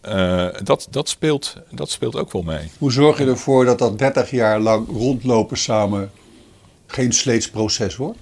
Uh, 0.08 0.46
dat, 0.62 0.88
dat, 0.90 1.08
speelt, 1.08 1.56
dat 1.70 1.90
speelt 1.90 2.16
ook 2.16 2.32
wel 2.32 2.42
mee. 2.42 2.70
Hoe 2.78 2.92
zorg 2.92 3.18
je 3.18 3.26
ervoor 3.26 3.64
dat 3.64 3.78
dat 3.78 3.98
30 3.98 4.30
jaar 4.30 4.60
lang 4.60 4.88
rondlopen 4.88 5.58
samen 5.58 6.10
geen 6.86 7.12
sleets 7.12 7.50
proces 7.50 7.96
wordt? 7.96 8.18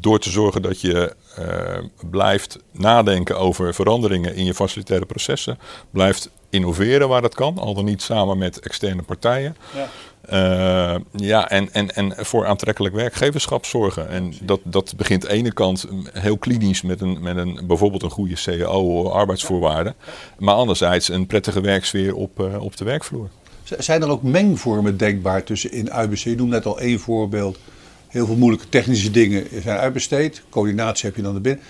door 0.00 0.18
te 0.18 0.30
zorgen 0.30 0.62
dat 0.62 0.80
je 0.80 1.14
blijft 2.10 2.58
nadenken 2.70 3.38
over 3.38 3.74
veranderingen 3.74 4.34
in 4.34 4.44
je 4.44 4.54
facilitaire 4.54 5.06
processen. 5.06 5.58
Blijft 5.90 6.30
innoveren 6.50 7.08
waar 7.08 7.22
dat 7.22 7.34
kan, 7.34 7.58
al 7.58 7.74
dan 7.74 7.84
niet 7.84 8.02
samen 8.02 8.38
met 8.38 8.60
externe 8.60 9.02
partijen. 9.02 9.56
Ja. 9.74 9.88
Uh, 10.32 11.00
ja, 11.12 11.48
en, 11.48 11.72
en, 11.72 11.94
en 11.94 12.14
voor 12.16 12.46
aantrekkelijk 12.46 12.94
werkgeverschap 12.94 13.64
zorgen. 13.64 14.08
En 14.08 14.34
dat, 14.42 14.60
dat 14.64 14.94
begint 14.96 15.22
aan 15.24 15.30
de 15.30 15.36
ene 15.36 15.52
kant 15.52 15.86
heel 16.12 16.38
klinisch 16.38 16.82
met, 16.82 17.00
een, 17.00 17.22
met 17.22 17.36
een, 17.36 17.60
bijvoorbeeld 17.64 18.02
een 18.02 18.10
goede 18.10 18.34
CAO, 18.34 19.10
arbeidsvoorwaarden. 19.10 19.94
Maar 20.38 20.54
anderzijds 20.54 21.08
een 21.08 21.26
prettige 21.26 21.60
werksfeer 21.60 22.14
op, 22.14 22.40
uh, 22.40 22.62
op 22.62 22.76
de 22.76 22.84
werkvloer. 22.84 23.28
Zijn 23.78 24.02
er 24.02 24.08
ook 24.08 24.22
mengvormen 24.22 24.96
denkbaar 24.96 25.44
tussen 25.44 25.72
in 25.72 25.90
UBC? 26.02 26.18
Je 26.18 26.36
noemt 26.36 26.50
net 26.50 26.66
al 26.66 26.80
één 26.80 27.00
voorbeeld 27.00 27.58
Heel 28.14 28.26
veel 28.26 28.36
moeilijke 28.36 28.68
technische 28.68 29.10
dingen 29.10 29.46
zijn 29.62 29.78
uitbesteed. 29.78 30.42
Coördinatie 30.50 31.06
heb 31.06 31.16
je 31.16 31.22
dan 31.22 31.34
erbinnen. 31.34 31.62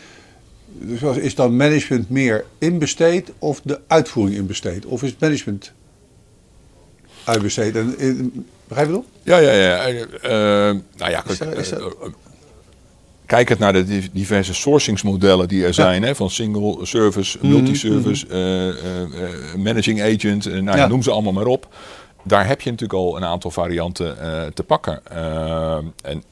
Dus 0.66 1.16
is 1.16 1.34
dan 1.34 1.56
management 1.56 2.10
meer 2.10 2.44
inbesteed 2.58 3.32
of 3.38 3.60
de 3.60 3.80
uitvoering 3.86 4.36
inbesteed? 4.36 4.84
Of 4.84 5.02
is 5.02 5.10
het 5.10 5.20
management 5.20 5.72
uitbesteed? 7.24 7.76
En, 7.76 7.98
in, 7.98 8.46
begrijp 8.68 8.88
je 8.88 8.94
dat? 8.94 9.04
Ja, 9.22 9.38
ja, 9.38 9.52
ja. 9.52 9.88
Uh, 9.88 10.00
nou 10.96 11.10
ja, 11.10 11.24
is 11.28 11.38
dat, 11.38 11.56
is 11.56 11.68
dat... 11.68 11.80
Uh, 11.80 12.08
kijkend 13.26 13.58
naar 13.58 13.72
de 13.72 14.10
diverse 14.12 14.54
sourcingsmodellen 14.54 15.48
die 15.48 15.64
er 15.64 15.74
zijn, 15.74 16.02
hè, 16.02 16.14
van 16.14 16.30
single 16.30 16.86
service, 16.86 17.38
multi-service, 17.42 18.26
mm 18.26 18.32
-hmm. 18.32 19.62
managing 19.62 20.02
agent, 20.02 20.44
nou, 20.62 20.78
ja. 20.78 20.86
noem 20.86 21.02
ze 21.02 21.10
allemaal 21.10 21.32
maar 21.32 21.46
op. 21.46 21.68
Daar 22.22 22.46
heb 22.46 22.60
je 22.60 22.70
natuurlijk 22.70 22.98
al 22.98 23.16
een 23.16 23.24
aantal 23.24 23.50
varianten 23.50 24.16
te 24.54 24.62
pakken. 24.62 25.00
en 26.02 26.22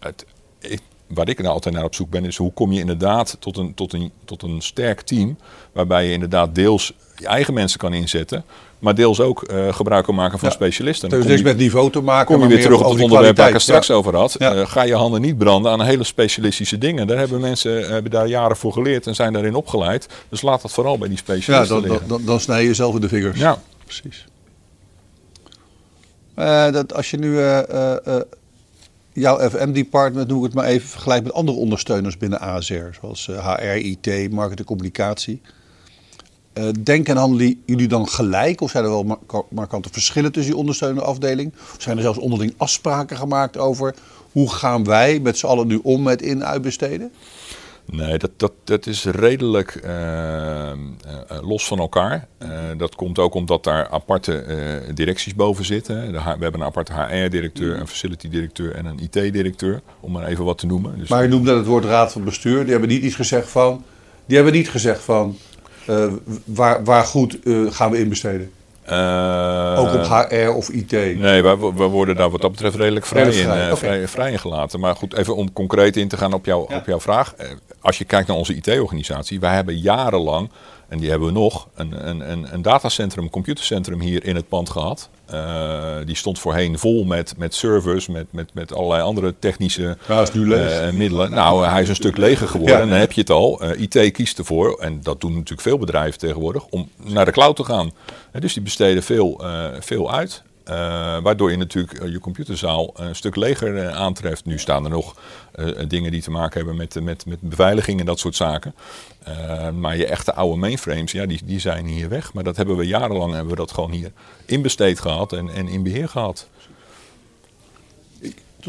het, 0.00 0.24
ik, 0.60 0.80
waar 1.06 1.28
ik 1.28 1.38
nou 1.38 1.54
altijd 1.54 1.74
naar 1.74 1.84
op 1.84 1.94
zoek 1.94 2.10
ben, 2.10 2.24
is 2.24 2.36
hoe 2.36 2.52
kom 2.52 2.72
je 2.72 2.80
inderdaad 2.80 3.36
tot 3.38 3.56
een, 3.56 3.74
tot 3.74 3.92
een, 3.92 4.12
tot 4.24 4.42
een 4.42 4.60
sterk 4.60 5.00
team. 5.00 5.36
Waarbij 5.72 6.06
je 6.06 6.12
inderdaad 6.12 6.54
deels 6.54 6.92
je 7.16 7.26
eigen 7.26 7.54
mensen 7.54 7.78
kan 7.78 7.92
inzetten. 7.92 8.44
Maar 8.78 8.94
deels 8.94 9.20
ook 9.20 9.50
uh, 9.50 9.72
gebruik 9.72 10.04
kan 10.04 10.14
maken 10.14 10.38
van 10.38 10.48
ja. 10.48 10.54
specialisten. 10.54 11.08
Dus 11.08 11.24
niks 11.24 11.42
met 11.42 11.56
niveau 11.56 11.90
te 11.90 12.00
maken. 12.00 12.34
Kom 12.34 12.42
je 12.42 12.54
weer 12.54 12.62
terug 12.62 12.84
op 12.84 12.92
het 12.92 13.02
onderwerp 13.02 13.36
waar 13.36 13.46
ik 13.46 13.52
het 13.52 13.62
straks 13.62 13.86
ja. 13.86 13.94
over 13.94 14.16
had. 14.16 14.34
Ja. 14.38 14.54
Uh, 14.54 14.66
ga 14.66 14.82
je 14.82 14.94
handen 14.94 15.20
niet 15.20 15.38
branden 15.38 15.72
aan 15.72 15.82
hele 15.82 16.04
specialistische 16.04 16.78
dingen. 16.78 17.06
Daar 17.06 17.18
hebben 17.18 17.40
mensen 17.40 17.92
hebben 17.92 18.10
daar 18.10 18.26
jaren 18.26 18.56
voor 18.56 18.72
geleerd 18.72 19.06
en 19.06 19.14
zijn 19.14 19.32
daarin 19.32 19.54
opgeleid. 19.54 20.08
Dus 20.28 20.42
laat 20.42 20.62
dat 20.62 20.72
vooral 20.72 20.98
bij 20.98 21.08
die 21.08 21.16
specialisten 21.16 21.76
ja, 21.76 21.82
dan, 21.82 21.90
liggen. 21.90 22.08
Dan, 22.08 22.24
dan 22.24 22.40
snij 22.40 22.60
je 22.60 22.66
jezelf 22.66 22.94
in 22.94 23.00
de 23.00 23.08
vingers. 23.08 23.38
Ja, 23.38 23.58
precies. 23.84 24.26
Uh, 26.38 26.72
dat 26.72 26.94
als 26.94 27.10
je 27.10 27.16
nu 27.16 27.38
jouw 29.12 29.50
FM-department, 29.50 30.28
noem 30.28 30.38
ik 30.38 30.44
het 30.44 30.54
maar 30.54 30.64
even, 30.64 30.88
vergelijk 30.88 31.22
met 31.22 31.32
andere 31.32 31.58
ondersteuners 31.58 32.16
binnen 32.16 32.40
ASR, 32.40 32.88
zoals 33.00 33.26
HR, 33.26 33.62
IT, 33.62 34.30
marketing, 34.32 34.66
communicatie. 34.66 35.40
Uh, 36.54 36.68
denken 36.82 37.14
en 37.14 37.20
handelen 37.20 37.62
jullie 37.66 37.88
dan 37.88 38.08
gelijk? 38.08 38.60
Of 38.60 38.70
zijn 38.70 38.84
er 38.84 38.90
wel 38.90 39.18
markante 39.50 39.88
verschillen 39.92 40.32
tussen 40.32 40.52
die 40.52 40.60
ondersteunende 40.60 41.04
afdeling? 41.04 41.52
Of 41.74 41.82
zijn 41.82 41.96
er 41.96 42.02
zelfs 42.02 42.18
onderling 42.18 42.54
afspraken 42.56 43.16
gemaakt 43.16 43.58
over 43.58 43.94
hoe 44.32 44.52
gaan 44.52 44.84
wij 44.84 45.20
met 45.20 45.38
z'n 45.38 45.46
allen 45.46 45.66
nu 45.66 45.80
om 45.82 46.02
met 46.02 46.22
in- 46.22 46.44
uitbesteden? 46.44 47.12
Nee, 47.90 48.18
dat, 48.18 48.30
dat, 48.36 48.52
dat 48.64 48.86
is 48.86 49.04
redelijk 49.04 49.80
uh, 49.84 50.72
los 51.42 51.66
van 51.66 51.78
elkaar. 51.78 52.26
Uh, 52.42 52.48
dat 52.76 52.94
komt 52.94 53.18
ook 53.18 53.34
omdat 53.34 53.64
daar 53.64 53.88
aparte 53.88 54.44
directies 54.94 55.34
boven 55.34 55.64
zitten. 55.64 56.12
we 56.12 56.18
hebben 56.18 56.60
een 56.60 56.66
aparte 56.66 56.92
HR-directeur, 56.92 57.80
een 57.80 57.88
facility-directeur 57.88 58.74
en 58.74 58.86
een 58.86 58.98
IT-directeur, 58.98 59.80
om 60.00 60.12
maar 60.12 60.26
even 60.26 60.44
wat 60.44 60.58
te 60.58 60.66
noemen. 60.66 60.98
Dus 60.98 61.08
maar 61.08 61.22
je 61.22 61.28
noemde 61.28 61.56
het 61.56 61.66
woord 61.66 61.84
raad 61.84 62.12
van 62.12 62.24
bestuur. 62.24 62.62
Die 62.62 62.70
hebben 62.70 62.88
niet 62.88 63.02
iets 63.02 63.14
gezegd 63.14 63.48
van. 63.48 63.84
Die 64.26 64.36
hebben 64.36 64.54
niet 64.54 64.70
gezegd 64.70 65.02
van. 65.02 65.36
waar, 66.44 66.84
waar 66.84 67.04
goed 67.04 67.38
gaan 67.68 67.90
we 67.90 67.98
investeren? 67.98 68.50
Uh, 68.90 69.74
ook 69.78 69.94
op 69.94 70.06
HR 70.06 70.48
of 70.48 70.68
IT? 70.68 70.90
Nee, 70.92 71.42
wij, 71.42 71.56
worden 71.56 72.16
daar 72.16 72.30
wat 72.30 72.40
dat 72.40 72.50
betreft 72.50 72.74
redelijk 72.76 73.06
vrij, 73.06 73.32
vrij. 73.32 73.62
In, 73.62 73.70
uh, 73.70 73.74
vrij, 73.76 74.08
vrij 74.08 74.38
gelaten. 74.38 74.80
Maar 74.80 74.96
goed, 74.96 75.14
even 75.14 75.36
om 75.36 75.52
concreet 75.52 75.96
in 75.96 76.08
te 76.08 76.16
gaan 76.16 76.32
op, 76.32 76.44
jou, 76.44 76.74
op 76.74 76.86
jouw 76.86 77.00
vraag. 77.00 77.34
Als 77.80 77.98
je 77.98 78.04
kijkt 78.04 78.28
naar 78.28 78.36
onze 78.36 78.54
IT-organisatie, 78.54 79.40
wij 79.40 79.54
hebben 79.54 79.78
jarenlang, 79.78 80.50
en 80.88 80.98
die 80.98 81.10
hebben 81.10 81.28
we 81.28 81.34
nog, 81.34 81.68
een, 81.74 82.08
een, 82.08 82.30
een, 82.30 82.54
een 82.54 82.62
datacentrum, 82.62 83.30
computercentrum 83.30 84.00
hier 84.00 84.24
in 84.24 84.36
het 84.36 84.48
pand 84.48 84.70
gehad. 84.70 85.08
Uh, 85.32 85.96
die 86.04 86.16
stond 86.16 86.38
voorheen 86.38 86.78
vol 86.78 87.04
met, 87.04 87.34
met 87.36 87.54
servers, 87.54 88.08
met, 88.08 88.26
met, 88.30 88.54
met 88.54 88.74
allerlei 88.74 89.02
andere 89.02 89.34
technische 89.38 89.96
ja, 90.08 90.20
is 90.20 90.32
nu 90.32 90.48
leeg. 90.48 90.82
Uh, 90.82 90.90
middelen. 90.92 91.30
Nou, 91.30 91.66
hij 91.66 91.82
is 91.82 91.88
een 91.88 91.94
stuk 91.94 92.16
leger 92.16 92.48
geworden 92.48 92.76
ja. 92.76 92.82
en 92.82 92.88
dan 92.88 92.98
heb 92.98 93.12
je 93.12 93.20
het 93.20 93.30
al. 93.30 93.72
IT 93.74 94.12
kiest 94.12 94.38
ervoor, 94.38 94.78
en 94.78 95.00
dat 95.02 95.20
doen 95.20 95.32
natuurlijk 95.32 95.60
veel 95.60 95.78
bedrijven 95.78 96.18
tegenwoordig, 96.18 96.66
om 96.66 96.88
naar 96.96 97.24
de 97.24 97.32
cloud 97.32 97.56
te 97.56 97.64
gaan. 97.64 97.90
dus 98.32 98.52
die 98.52 98.62
besteden 98.62 99.02
veel, 99.02 99.42
veel 99.80 100.12
uit. 100.12 100.42
Uh, 100.70 100.76
waardoor 101.22 101.50
je 101.50 101.56
natuurlijk 101.56 102.02
je 102.08 102.18
computerzaal 102.18 102.90
een 102.94 103.16
stuk 103.16 103.36
leger 103.36 103.90
aantreft. 103.90 104.44
Nu 104.44 104.58
staan 104.58 104.84
er 104.84 104.90
nog 104.90 105.16
dingen 105.88 106.10
die 106.10 106.22
te 106.22 106.30
maken 106.30 106.56
hebben 106.56 106.76
met, 106.76 107.00
met, 107.02 107.26
met 107.26 107.40
beveiliging 107.40 108.00
en 108.00 108.06
dat 108.06 108.18
soort 108.18 108.36
zaken. 108.36 108.74
maar 109.78 109.96
je 109.96 110.06
echte 110.06 110.34
oude 110.34 110.56
mainframes, 110.56 111.12
ja, 111.12 111.26
die, 111.26 111.40
die 111.44 111.60
zijn 111.60 111.86
hier 111.86 112.08
weg. 112.08 112.32
Maar 112.32 112.44
dat 112.44 112.56
hebben 112.56 112.76
we 112.76 112.86
jarenlang 112.86 113.32
hebben 113.32 113.50
we 113.50 113.56
dat 113.56 113.72
gewoon 113.72 113.90
hier 113.90 114.12
inbesteed 114.46 115.00
gehad 115.00 115.32
en, 115.32 115.48
en 115.48 115.68
in 115.68 115.82
beheer 115.82 116.08
gehad. 116.08 116.48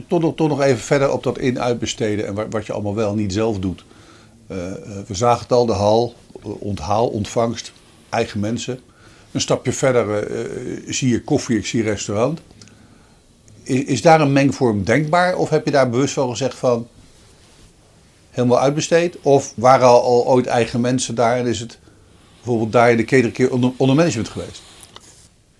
Toch 0.07 0.21
nog, 0.21 0.35
nog 0.35 0.61
even 0.61 0.81
verder 0.83 1.11
op 1.11 1.23
dat 1.23 1.37
in-uitbesteden 1.37 2.27
en 2.27 2.49
wat 2.49 2.65
je 2.65 2.73
allemaal 2.73 2.95
wel 2.95 3.15
niet 3.15 3.33
zelf 3.33 3.59
doet. 3.59 3.83
we 4.47 5.05
zagen 5.07 5.41
het 5.41 5.51
al, 5.51 5.65
de 5.65 5.73
hal, 5.73 6.15
onthaal, 6.41 7.07
ontvangst, 7.07 7.71
eigen 8.09 8.39
mensen. 8.39 8.79
Een 9.31 9.41
stapje 9.41 9.73
verder 9.73 10.31
uh, 10.31 10.93
zie 10.93 11.09
je 11.09 11.23
koffie, 11.23 11.57
ik 11.57 11.65
zie 11.65 11.83
restaurant. 11.83 12.39
Is, 13.63 14.01
daar 14.01 14.21
een 14.21 14.33
mengvorm 14.33 14.83
denkbaar? 14.83 15.35
Of 15.35 15.49
heb 15.49 15.65
je 15.65 15.71
daar 15.71 15.89
bewust 15.89 16.13
van 16.13 16.29
gezegd 16.29 16.55
van 16.55 16.87
helemaal 18.29 18.59
uitbesteed? 18.59 19.17
Of 19.21 19.53
waren 19.55 19.87
al, 19.87 20.03
al 20.03 20.25
ooit 20.25 20.45
eigen 20.45 20.81
mensen 20.81 21.15
daar 21.15 21.37
en 21.37 21.47
is 21.47 21.59
het 21.59 21.79
bijvoorbeeld 22.35 22.71
daar 22.71 22.91
in 22.91 22.97
de 22.97 23.31
keer 23.31 23.51
onder 23.77 23.95
management 23.95 24.29
geweest? 24.29 24.61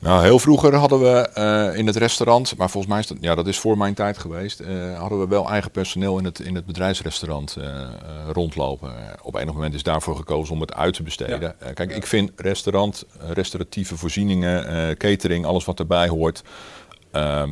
Nou, 0.02 0.24
heel 0.24 0.40
vroeger 0.40 0.76
hadden 0.76 1.00
we 1.00 1.30
uh, 1.38 1.78
in 1.78 1.88
het 1.88 1.96
restaurant, 1.96 2.58
maar 2.58 2.70
volgens 2.70 2.94
mij 2.94 3.02
is 3.02 3.08
dat, 3.08 3.18
ja, 3.22 3.36
dat 3.36 3.48
is 3.48 3.60
voor 3.60 3.78
mijn 3.78 3.94
tijd 3.94 4.18
geweest, 4.18 4.62
uh, 4.62 5.00
hadden 5.00 5.20
we 5.20 5.28
wel 5.28 5.50
eigen 5.50 5.72
personeel 5.72 6.18
in 6.18 6.26
het, 6.26 6.40
in 6.40 6.56
het 6.56 6.66
bedrijfsrestaurant 6.66 7.56
uh, 7.60 7.88
rondlopen. 8.32 8.94
op 9.22 9.36
enig 9.36 9.54
moment 9.54 9.74
is 9.74 9.84
daarvoor 9.84 10.16
gekozen 10.16 10.54
om 10.54 10.62
het 10.62 10.74
uit 10.74 10.94
te 10.94 11.04
besteden. 11.04 11.56
Ja. 11.60 11.72
kijk, 11.74 11.96
ik 11.96 12.08
vind 12.08 12.32
restaurant, 12.36 13.06
restauratieve 13.20 13.98
voorzieningen, 13.98 14.98
catering, 14.98 15.46
alles 15.46 15.66
wat 15.66 15.80
erbij 15.80 16.08
hoort, 16.08 16.44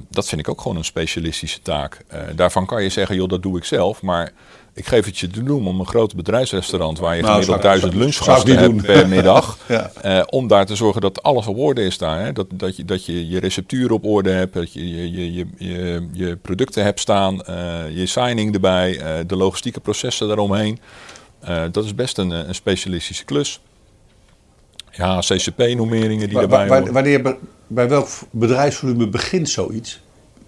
dat 0.10 0.28
vind 0.28 0.42
ik 0.42 0.50
ook 0.50 0.62
gewoon 0.62 0.78
een 0.78 0.84
specialistische 0.84 1.62
taak. 1.62 2.06
daarvan 2.36 2.66
kan 2.66 2.84
je 2.84 2.90
zeggen, 2.90 3.16
joh, 3.16 3.30
dat 3.30 3.44
doe 3.44 3.58
ik 3.58 3.64
zelf, 3.64 4.02
maar 4.02 4.32
ik 4.80 4.88
geef 4.88 5.06
het 5.06 5.18
je 5.18 5.28
te 5.28 5.44
doen 5.44 5.68
om 5.68 5.80
een 5.80 5.88
groot 5.88 6.16
bedrijfsrestaurant 6.16 7.00
waar 7.00 7.16
je 7.16 7.22
nou, 7.22 7.34
gemiddeld 7.34 7.62
duizend 7.62 7.94
lunchgasten 7.94 8.58
hebt 8.58 8.82
per 8.82 9.08
middag. 9.08 9.58
ja. 9.68 9.92
uh, 10.06 10.24
om 10.30 10.48
daar 10.48 10.66
te 10.66 10.76
zorgen 10.76 11.02
dat 11.02 11.24
alles 11.24 11.48
op 11.48 11.58
orde 11.58 11.84
is 11.84 11.98
daar. 11.98 12.20
Hè? 12.20 12.32
Dat, 12.34 12.48
dat, 12.54 12.76
je, 12.76 12.86
dat 12.86 13.06
je 13.06 13.28
je 13.28 13.40
receptuur 13.40 13.92
op 13.92 14.06
orde 14.06 14.30
hebt, 14.30 14.54
dat 14.54 14.74
je 14.74 14.90
je, 14.90 15.34
je, 15.34 15.46
je, 15.58 16.08
je 16.14 16.36
producten 16.36 16.84
hebt 16.84 17.00
staan, 17.00 17.34
uh, 17.50 17.90
je 17.90 18.06
signing 18.06 18.54
erbij, 18.54 18.98
uh, 18.98 19.28
de 19.28 19.36
logistieke 19.36 19.80
processen 19.80 20.28
daaromheen. 20.28 20.80
dat 21.72 21.86
is 21.86 21.96
best 21.96 22.18
een, 22.18 22.30
een 22.30 22.56
specialistische 22.56 23.26
klus. 23.26 23.62
Ja, 24.92 25.20
CCP-nommeringen 25.20 26.30
die 26.30 26.40
erbij. 26.40 26.68
Wanneer, 26.92 27.38
bij 27.68 27.90
welk 27.90 28.08
bedrijfsvolume 28.32 29.08
begint 29.08 29.50
zoiets? 29.50 30.00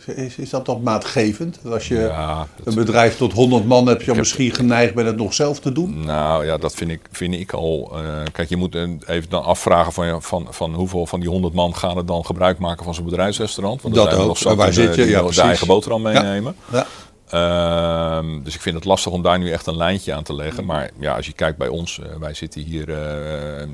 Is, 0.05 0.38
is 0.38 0.50
dat 0.50 0.65
toch 0.65 0.81
maatgevend? 0.81 1.60
Als 1.72 1.88
je 1.88 2.00
ja, 2.00 2.48
een 2.63 2.75
bedrijf 2.75 3.17
tot 3.17 3.34
100 3.34 3.65
man 3.65 3.88
hebt, 3.88 4.03
je 4.03 4.13
misschien 4.13 4.51
geneigd 4.51 4.93
bent 4.93 5.08
het 5.08 5.17
nog 5.17 5.34
zelf 5.34 5.60
te 5.60 5.72
doen? 5.72 6.05
Nou 6.05 6.46
ja, 6.46 6.58
dat 6.58 6.74
vind 6.74 6.91
ik, 6.91 7.01
vind 7.12 7.34
ik 7.34 7.51
al. 7.51 7.91
Uh, 7.93 8.24
kijk, 8.31 8.50
je 8.50 8.58
moet 8.58 8.75
even 8.75 9.29
dan 9.29 9.43
afvragen 9.43 9.93
van, 9.93 10.22
van, 10.22 10.48
van 10.50 10.74
hoeveel 10.74 11.05
van 11.05 11.20
die 11.20 11.29
100 11.29 11.53
man 11.53 11.75
gaan 11.75 11.98
er 11.98 12.05
dan 12.05 12.25
gebruik 12.25 12.60
maken 12.60 12.84
van 12.84 12.93
zo'n 12.93 13.05
bedrijfsrestourant. 13.05 13.81
Want 13.81 13.96
dat 13.96 14.13
ook. 14.13 14.39
Nog 14.43 14.55
waar 14.55 14.74
zit 14.74 14.96
je? 14.96 15.08
ja, 15.08 15.22
de 15.22 15.41
eigen 15.41 15.67
boterham 15.67 16.01
meenemen. 16.01 16.55
Ja. 16.72 16.86
Uh, 17.34 18.43
dus 18.43 18.55
ik 18.55 18.62
vind 18.62 18.75
het 18.75 18.86
lastig 18.86 19.12
om 19.12 19.22
daar 19.22 19.39
nu 19.39 19.51
echt 19.51 19.67
een 19.67 19.77
lijntje 19.77 20.13
aan 20.13 20.24
te 20.24 20.34
leggen. 20.34 20.65
Maar 20.65 20.89
ja, 21.00 21.15
als 21.15 21.25
je 21.25 21.34
kijkt 21.34 21.58
bij 21.58 21.67
ons, 21.67 21.98
uh, 21.98 22.05
wij 22.20 22.34
zitten 22.34 22.62
hier 22.62 22.89
uh, 22.89 23.67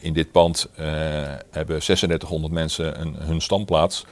in 0.00 0.12
dit 0.12 0.32
pand, 0.32 0.68
hebben 1.50 1.80
3600 1.80 2.52
mensen 2.52 3.00
een, 3.00 3.16
hun 3.18 3.40
standplaats. 3.40 4.04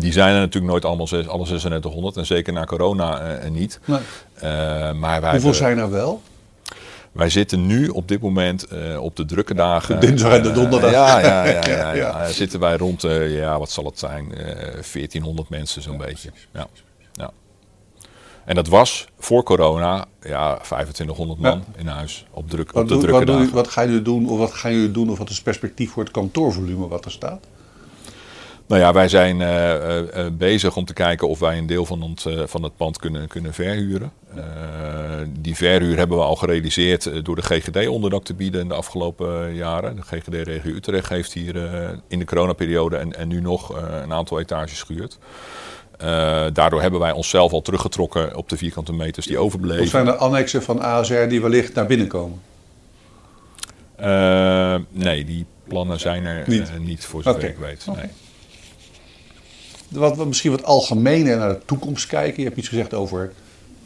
Die 0.00 0.12
zijn 0.12 0.34
er 0.34 0.40
natuurlijk 0.40 0.72
nooit 0.72 0.84
allemaal 0.84 1.06
zes, 1.06 1.28
alle 1.28 1.44
3600 1.44 2.16
en 2.16 2.26
zeker 2.26 2.52
na 2.52 2.64
corona 2.64 3.42
uh, 3.44 3.50
niet. 3.50 3.80
Nee. 3.84 3.98
Uh, 4.36 4.42
maar 4.92 5.20
wij 5.20 5.30
Hoeveel 5.30 5.54
zijn 5.54 5.78
er 5.78 5.90
wel? 5.90 6.22
Wij 7.12 7.30
zitten 7.30 7.66
nu 7.66 7.88
op 7.88 8.08
dit 8.08 8.20
moment 8.20 8.72
uh, 8.72 9.02
op 9.02 9.16
de 9.16 9.24
drukke 9.24 9.54
dagen. 9.54 10.00
De 10.00 10.06
dinsdag 10.06 10.32
en 10.32 10.42
de 10.42 10.52
donderdag. 10.52 10.90
Ja, 10.90 11.20
ja, 11.20 11.44
ja, 11.44 11.66
ja, 11.76 11.92
ja, 11.92 12.28
zitten 12.28 12.60
wij 12.60 12.76
rond, 12.76 13.02
ja, 13.28 13.58
wat 13.58 13.70
zal 13.70 13.84
het 13.84 13.98
zijn, 13.98 14.28
1400 14.28 15.48
mensen 15.48 15.82
zo'n 15.82 15.96
beetje. 15.96 16.30
Ja. 16.52 16.66
ja. 17.12 17.30
En 18.44 18.54
dat 18.54 18.68
was 18.68 19.08
voor 19.18 19.42
corona 19.42 20.04
ja, 20.22 20.54
2500 20.54 21.40
man 21.40 21.64
in 21.76 21.86
huis 21.86 22.26
op, 22.30 22.50
druk, 22.50 22.72
wat 22.72 22.82
op 22.82 22.88
de 22.88 22.94
doe, 22.94 23.02
drukke 23.02 23.24
wat 23.24 23.38
dagen. 23.38 23.54
wat 23.54 23.68
ga 23.68 23.82
je 23.82 24.02
doen 24.02 24.28
of 24.28 24.38
wat 24.38 24.52
gaan 24.52 24.72
jullie 24.72 24.90
doen 24.90 25.10
of 25.10 25.18
wat 25.18 25.30
is 25.30 25.42
perspectief 25.42 25.90
voor 25.90 26.02
het 26.02 26.12
kantoorvolume 26.12 26.88
wat 26.88 27.04
er 27.04 27.10
staat? 27.10 27.44
Nou 28.66 28.80
ja, 28.80 28.92
wij 28.92 29.08
zijn 29.08 29.40
uh, 29.40 29.98
uh, 29.98 30.26
bezig 30.32 30.76
om 30.76 30.84
te 30.84 30.92
kijken 30.92 31.28
of 31.28 31.38
wij 31.38 31.58
een 31.58 31.66
deel 31.66 31.86
van, 31.86 32.02
ons, 32.02 32.28
van 32.44 32.62
het 32.62 32.76
pand 32.76 32.98
kunnen, 32.98 33.28
kunnen 33.28 33.54
verhuren. 33.54 34.12
die 35.40 35.56
verhuur 35.56 35.96
hebben 35.96 36.16
we 36.16 36.24
al 36.24 36.36
gerealiseerd 36.36 37.24
door 37.24 37.36
de 37.36 37.42
GGD 37.42 37.88
onderdak 37.88 38.24
te 38.24 38.34
bieden 38.34 38.60
in 38.60 38.68
de 38.68 38.74
afgelopen 38.74 39.54
jaren. 39.54 39.96
De 39.96 40.02
GGD 40.02 40.34
Regio 40.34 40.74
Utrecht 40.74 41.08
heeft 41.08 41.32
hier 41.32 41.56
in 42.08 42.18
de 42.18 42.24
coronaperiode 42.24 42.96
en, 42.96 43.16
en 43.16 43.28
nu 43.28 43.40
nog 43.40 43.74
een 44.02 44.12
aantal 44.12 44.40
etages 44.40 44.82
gehuurd. 44.82 45.18
daardoor 46.54 46.80
hebben 46.80 47.00
wij 47.00 47.12
onszelf 47.12 47.52
al 47.52 47.62
teruggetrokken 47.62 48.36
op 48.36 48.48
de 48.48 48.56
vierkante 48.56 48.92
meters 48.92 49.26
die 49.26 49.38
overbleven. 49.38 49.82
Of 49.82 49.88
zijn 49.88 50.06
er 50.06 50.16
annexen 50.16 50.62
van 50.62 50.80
ASR 50.80 51.28
die 51.28 51.40
wellicht 51.40 51.74
naar 51.74 51.86
binnen 51.86 52.06
komen? 52.06 52.40
nee, 54.90 55.24
die 55.24 55.46
plannen 55.68 56.00
zijn 56.00 56.24
er 56.24 56.44
niet, 56.46 56.78
niet 56.78 57.04
voor 57.04 57.22
zover 57.22 57.38
okay. 57.38 57.50
ik 57.50 57.58
weet. 57.58 57.86
Nee 57.96 58.10
wat, 59.88 60.26
misschien 60.26 60.50
wat 60.50 60.64
algemener 60.64 61.36
naar 61.36 61.48
de 61.48 61.64
toekomst 61.64 62.06
kijken. 62.06 62.42
Je 62.42 62.48
hebt 62.48 62.58
iets 62.58 62.68
gezegd 62.68 62.94
over 62.94 63.32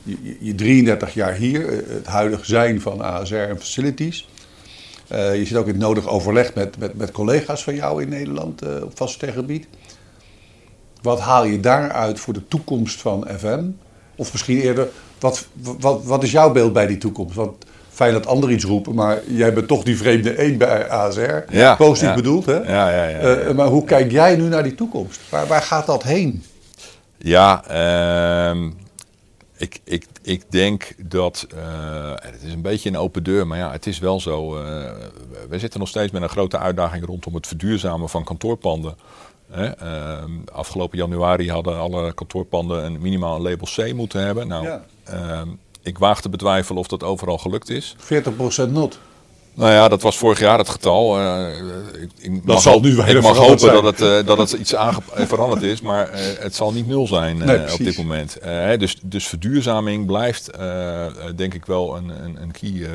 je, 0.03 0.37
je 0.41 0.55
33 0.55 1.15
jaar 1.15 1.35
hier, 1.35 1.69
eh, 1.69 1.95
het 1.95 2.07
huidige 2.07 2.45
zijn 2.45 2.81
van 2.81 3.01
ASR 3.01 3.35
en 3.35 3.59
facilities. 3.59 4.29
Uh, 5.13 5.37
je 5.37 5.45
zit 5.45 5.57
ook 5.57 5.67
in 5.67 5.73
het 5.73 5.83
nodig 5.83 6.09
overleg 6.09 6.55
met, 6.55 6.79
met, 6.79 6.95
met 6.95 7.11
collega's 7.11 7.63
van 7.63 7.75
jou 7.75 8.03
in 8.03 8.09
Nederland 8.09 8.65
uh, 8.65 8.83
op 8.83 8.93
vastgoedgebied. 8.95 9.67
Wat 11.03 11.21
haal 11.21 11.45
je 11.45 11.61
daaruit 11.61 12.21
voor 12.21 12.35
de 12.35 12.49
toekomst 12.49 13.01
van 13.01 13.29
FM? 13.39 13.65
Of 14.17 14.33
misschien 14.33 14.61
eerder, 14.61 14.89
wat, 15.19 15.47
wat, 15.81 16.05
wat 16.05 16.23
is 16.23 16.31
jouw 16.31 16.53
beeld 16.53 16.73
bij 16.73 16.87
die 16.87 16.99
toekomst? 16.99 17.35
Want 17.35 17.65
fijn 17.99 18.13
dat 18.13 18.27
anderen 18.27 18.55
iets 18.55 18.65
roepen, 18.65 18.95
maar 18.95 19.21
jij 19.27 19.53
bent 19.53 19.69
toch 19.69 19.83
die 19.83 19.97
vreemde 19.97 20.31
één 20.31 20.59
bij 20.59 20.91
ASR. 20.91 21.45
Ja, 21.51 21.75
Positief 21.75 22.15
bedoeld, 22.15 22.47
hè? 22.47 22.57
Ja, 22.57 22.91
ja, 22.91 23.05
ja, 23.05 23.39
uh, 23.39 23.51
maar 23.55 23.67
hoe 23.67 23.85
kijk 23.85 24.11
jij 24.11 24.37
nu 24.37 24.49
naar 24.49 24.63
die 24.63 24.75
toekomst? 24.75 25.21
Waar, 25.29 25.47
waar 25.47 25.63
gaat 25.63 25.87
dat 25.87 26.03
heen? 26.03 26.45
Ja, 27.17 27.65
uh, 28.51 28.71
ik, 29.57 29.81
ik, 29.85 30.07
ik 30.23 30.43
denk 30.49 30.95
dat. 30.99 31.47
Uh, 31.55 32.11
het 32.15 32.43
is 32.43 32.53
een 32.53 32.63
beetje 32.63 32.89
een 32.89 32.97
open 32.97 33.23
deur, 33.23 33.47
maar 33.47 33.59
ja, 33.59 33.73
het 33.73 33.87
is 33.87 33.99
wel 33.99 34.21
zo. 34.21 34.57
Uh, 34.57 34.63
we 35.49 35.59
zitten 35.59 35.81
nog 35.81 35.89
steeds 35.89 36.13
met 36.13 36.23
een 36.23 36.29
grote 36.29 36.59
uitdaging 36.59 37.05
rondom 37.05 37.35
het 37.35 37.47
verduurzamen 37.47 38.09
van 38.09 38.25
kantoorpanden. 38.25 38.97
Hè? 39.51 39.67
Ehm, 39.67 40.31
afgelopen 40.53 40.99
januari 40.99 41.51
hadden 41.51 41.79
alle 41.79 42.13
kantoorpanden 42.13 42.85
een 42.85 43.01
minimaal 43.01 43.37
een 43.37 43.43
label 43.43 43.69
C 43.77 43.93
moeten 43.93 44.25
hebben. 44.25 44.49
Nou, 44.49 44.65
ja. 44.65 44.85
Ehm, 45.05 45.49
ik 45.89 45.99
waag 45.99 46.21
te 46.21 46.29
betwijfelen 46.29 46.81
of 46.81 46.87
dat 46.87 47.03
overal 47.03 47.39
gelukt 47.39 47.71
is. 47.71 47.97
40% 47.99 48.71
not. 48.71 48.99
Nou 49.59 49.73
ja, 49.73 49.89
dat 49.89 50.03
was 50.03 50.19
vorig 50.19 50.39
jaar 50.39 50.59
het 50.59 50.69
getal. 50.69 51.21
Uh, 51.21 51.49
ik, 52.03 52.11
ik 52.19 52.45
mag, 52.45 52.61
zal 52.61 52.81
nu 52.81 53.01
ik 53.01 53.23
mag 53.23 53.37
hopen 53.37 53.73
dat 53.73 53.85
het, 53.85 54.01
uh, 54.01 54.27
dat 54.27 54.39
het 54.39 54.53
iets 54.53 54.75
veranderd 55.13 55.63
is, 55.63 55.81
maar 55.81 56.11
uh, 56.11 56.21
het 56.39 56.55
zal 56.55 56.73
niet 56.73 56.87
nul 56.87 57.07
zijn 57.07 57.39
nee, 57.39 57.73
op 57.73 57.79
dit 57.79 57.97
moment. 57.97 58.39
dus, 58.79 58.97
dus 59.03 59.27
verduurzaming 59.27 60.07
blijft 60.07 60.51
denk 61.37 61.55
ik 61.55 61.67
wel 61.67 61.97
een, 61.97 62.09
een, 62.09 62.43
een 62.43 62.51
key 62.51 62.89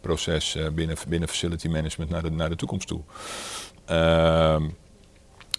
proces 0.00 0.56
binnen, 0.74 0.96
binnen 1.08 1.28
facility 1.28 1.68
management 1.68 2.10
naar 2.10 2.22
de, 2.22 2.30
naar 2.30 2.48
de 2.48 2.56
toekomst 2.56 2.86
toe. 2.86 3.00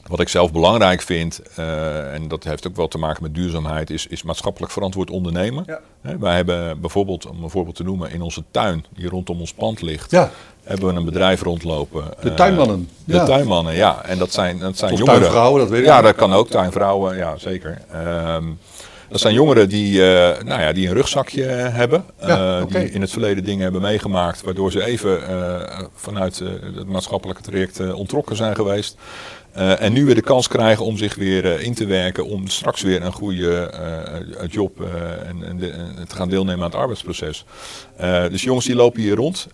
Ehm, 0.03 0.11
wat 0.11 0.19
ik 0.19 0.29
zelf 0.29 0.51
belangrijk 0.51 1.01
vind, 1.01 1.41
uh, 1.59 2.13
en 2.13 2.27
dat 2.27 2.43
heeft 2.43 2.67
ook 2.67 2.75
wel 2.75 2.87
te 2.87 2.97
maken 2.97 3.23
met 3.23 3.35
duurzaamheid, 3.35 3.89
is, 3.89 4.07
is 4.07 4.23
maatschappelijk 4.23 4.71
verantwoord 4.71 5.09
ondernemen. 5.09 5.63
Ja. 5.67 6.17
wij 6.19 6.35
hebben 6.35 6.81
bijvoorbeeld, 6.81 7.25
om 7.27 7.43
een 7.43 7.49
voorbeeld 7.49 7.75
te 7.75 7.83
noemen, 7.83 8.11
in 8.11 8.21
onze 8.21 8.43
tuin, 8.51 8.85
die 8.95 9.09
rondom 9.09 9.39
ons 9.39 9.53
pand 9.53 9.81
ligt, 9.81 10.11
ja. 10.11 10.31
hebben 10.63 10.87
we 10.87 10.99
een 10.99 11.05
bedrijf 11.05 11.41
rondlopen. 11.41 12.03
De 12.21 12.29
uh, 12.29 12.35
tuinmannen. 12.35 12.89
De 13.05 13.13
ja. 13.13 13.25
tuinmannen, 13.25 13.75
ja. 13.75 14.05
En 14.05 14.17
dat 14.17 14.33
zijn, 14.33 14.59
dat 14.59 14.77
zijn 14.77 14.95
jongeren. 14.95 15.19
tuinvrouwen, 15.19 15.59
dat 15.59 15.69
weet 15.69 15.79
ik. 15.79 15.85
Ja, 15.85 16.01
dat 16.01 16.15
kan 16.15 16.33
ook, 16.33 16.49
tuinvrouwen, 16.49 17.17
ja 17.17 17.37
zeker. 17.37 17.81
Uh, 17.93 18.37
dat 19.09 19.21
zijn 19.21 19.33
jongeren 19.33 19.69
die, 19.69 19.93
uh, 19.93 20.03
nou 20.43 20.61
ja, 20.61 20.71
die 20.71 20.87
een 20.87 20.93
rugzakje 20.93 21.43
hebben. 21.43 22.05
Ja, 22.21 22.61
okay. 22.61 22.83
Die 22.83 22.91
in 22.91 23.01
het 23.01 23.11
verleden 23.11 23.43
dingen 23.43 23.63
hebben 23.63 23.81
meegemaakt. 23.81 24.41
Waardoor 24.41 24.71
ze 24.71 24.85
even 24.85 25.21
vanuit 25.95 26.37
het 26.75 26.87
maatschappelijke 26.87 27.41
traject 27.41 27.93
ontrokken 27.93 28.35
zijn 28.35 28.55
geweest. 28.55 28.97
Uh, 29.57 29.81
en 29.81 29.93
nu 29.93 30.05
weer 30.05 30.15
de 30.15 30.21
kans 30.21 30.47
krijgen 30.47 30.85
om 30.85 30.97
zich 30.97 31.15
weer 31.15 31.45
uh, 31.45 31.65
in 31.65 31.73
te 31.73 31.85
werken, 31.85 32.25
om 32.25 32.47
straks 32.47 32.81
weer 32.81 33.03
een 33.03 33.11
goede 33.11 33.73
uh, 34.41 34.47
job 34.49 34.81
en, 35.27 35.43
en, 35.43 35.59
te 36.07 36.15
gaan 36.15 36.29
deelnemen 36.29 36.63
aan 36.63 36.69
het 36.69 36.79
arbeidsproces. 36.79 37.45
dus 38.29 38.43
jongens 38.43 38.65
die 38.65 38.75
lopen 38.75 39.01
hier 39.01 39.15
rond 39.15 39.47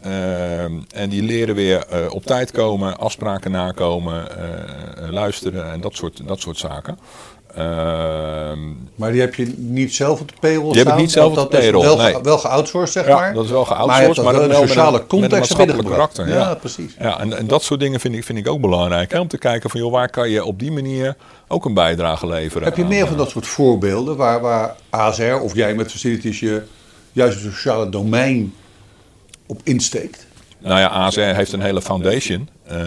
en 0.90 1.10
die 1.10 1.24
leren 1.24 1.56
weer 1.56 2.12
op 2.12 2.26
tijd 2.26 2.52
komen, 2.52 2.98
afspraken 2.98 3.52
nakomen, 3.52 4.28
luisteren 5.10 5.72
en 5.72 5.82
dat 5.82 5.96
soort, 5.96 6.28
dat 6.28 6.40
soort 6.40 6.58
zaken. 6.58 6.98
Ehm, 7.56 8.60
maar 8.96 9.12
die 9.12 9.22
heb 9.22 9.36
je 9.36 9.54
niet 9.58 9.94
zelf 9.96 10.20
op 10.20 10.28
de 10.28 10.34
payroll 10.40 10.72
Die 10.72 10.80
staan? 10.80 10.86
heb 10.86 10.96
ik 10.96 11.02
niet 11.02 11.12
zelf 11.12 11.38
op 11.38 11.52
de 11.52 11.58
payroll, 11.58 11.84
wel, 11.84 11.98
nee. 11.98 12.16
wel 12.22 12.38
geoutsourced, 12.38 12.94
zeg 12.94 13.08
ja, 13.08 13.16
maar. 13.16 13.34
dat 13.34 13.44
is 13.44 13.52
wel 13.52 13.66
geoutsourced, 13.66 14.24
maar, 14.24 14.34
maar 14.34 14.48
dat 14.48 14.62
een 14.62 14.68
sociale 14.68 15.08
context 15.08 15.58
met 15.58 15.70
een 15.70 15.84
karakter. 15.84 16.28
Ja, 16.28 16.36
ja, 16.36 16.56
precies. 16.56 16.96
Ja, 17.00 17.20
en, 17.20 17.38
en 17.38 17.48
dat 17.48 17.64
soort 17.64 17.80
dingen 17.80 18.00
vind 18.00 18.16
ik, 18.16 18.24
vind 18.24 18.38
ik 18.38 18.48
ook 18.48 18.62
belangrijk. 18.62 19.12
Hè, 19.12 19.20
om 19.20 19.28
te 19.28 19.38
kijken 19.38 19.70
van, 19.70 19.80
joh, 19.80 19.92
waar 19.92 20.10
kan 20.10 20.30
je 20.30 20.44
op 20.44 20.60
die 20.60 20.72
manier 20.72 21.16
ook 21.48 21.66
een 21.66 21.74
bijdrage 21.74 22.28
leveren. 22.28 22.64
Heb 22.64 22.78
je 22.78 22.86
meer 22.86 23.08
van 23.08 23.18
dat 23.18 23.30
soort 23.30 23.48
voorbeelden 23.48 24.16
waar, 24.16 24.42
waar 24.42 24.76
ASR 24.90 25.24
of 25.24 25.56
jij 25.56 25.76
met 25.76 25.92
facilities 25.92 26.40
je 26.40 26.64
juist 27.12 27.44
het 27.44 27.54
sociale 27.54 27.90
domein 27.90 28.54
op 29.46 29.62
insteekt? 29.64 30.28
Nou 30.60 30.80
ja, 30.80 30.88
ASR 30.88 31.20
heeft 31.20 31.54
een 31.54 31.62
hele 31.62 31.82
foundation, 31.82 32.50
uh, 32.72 32.78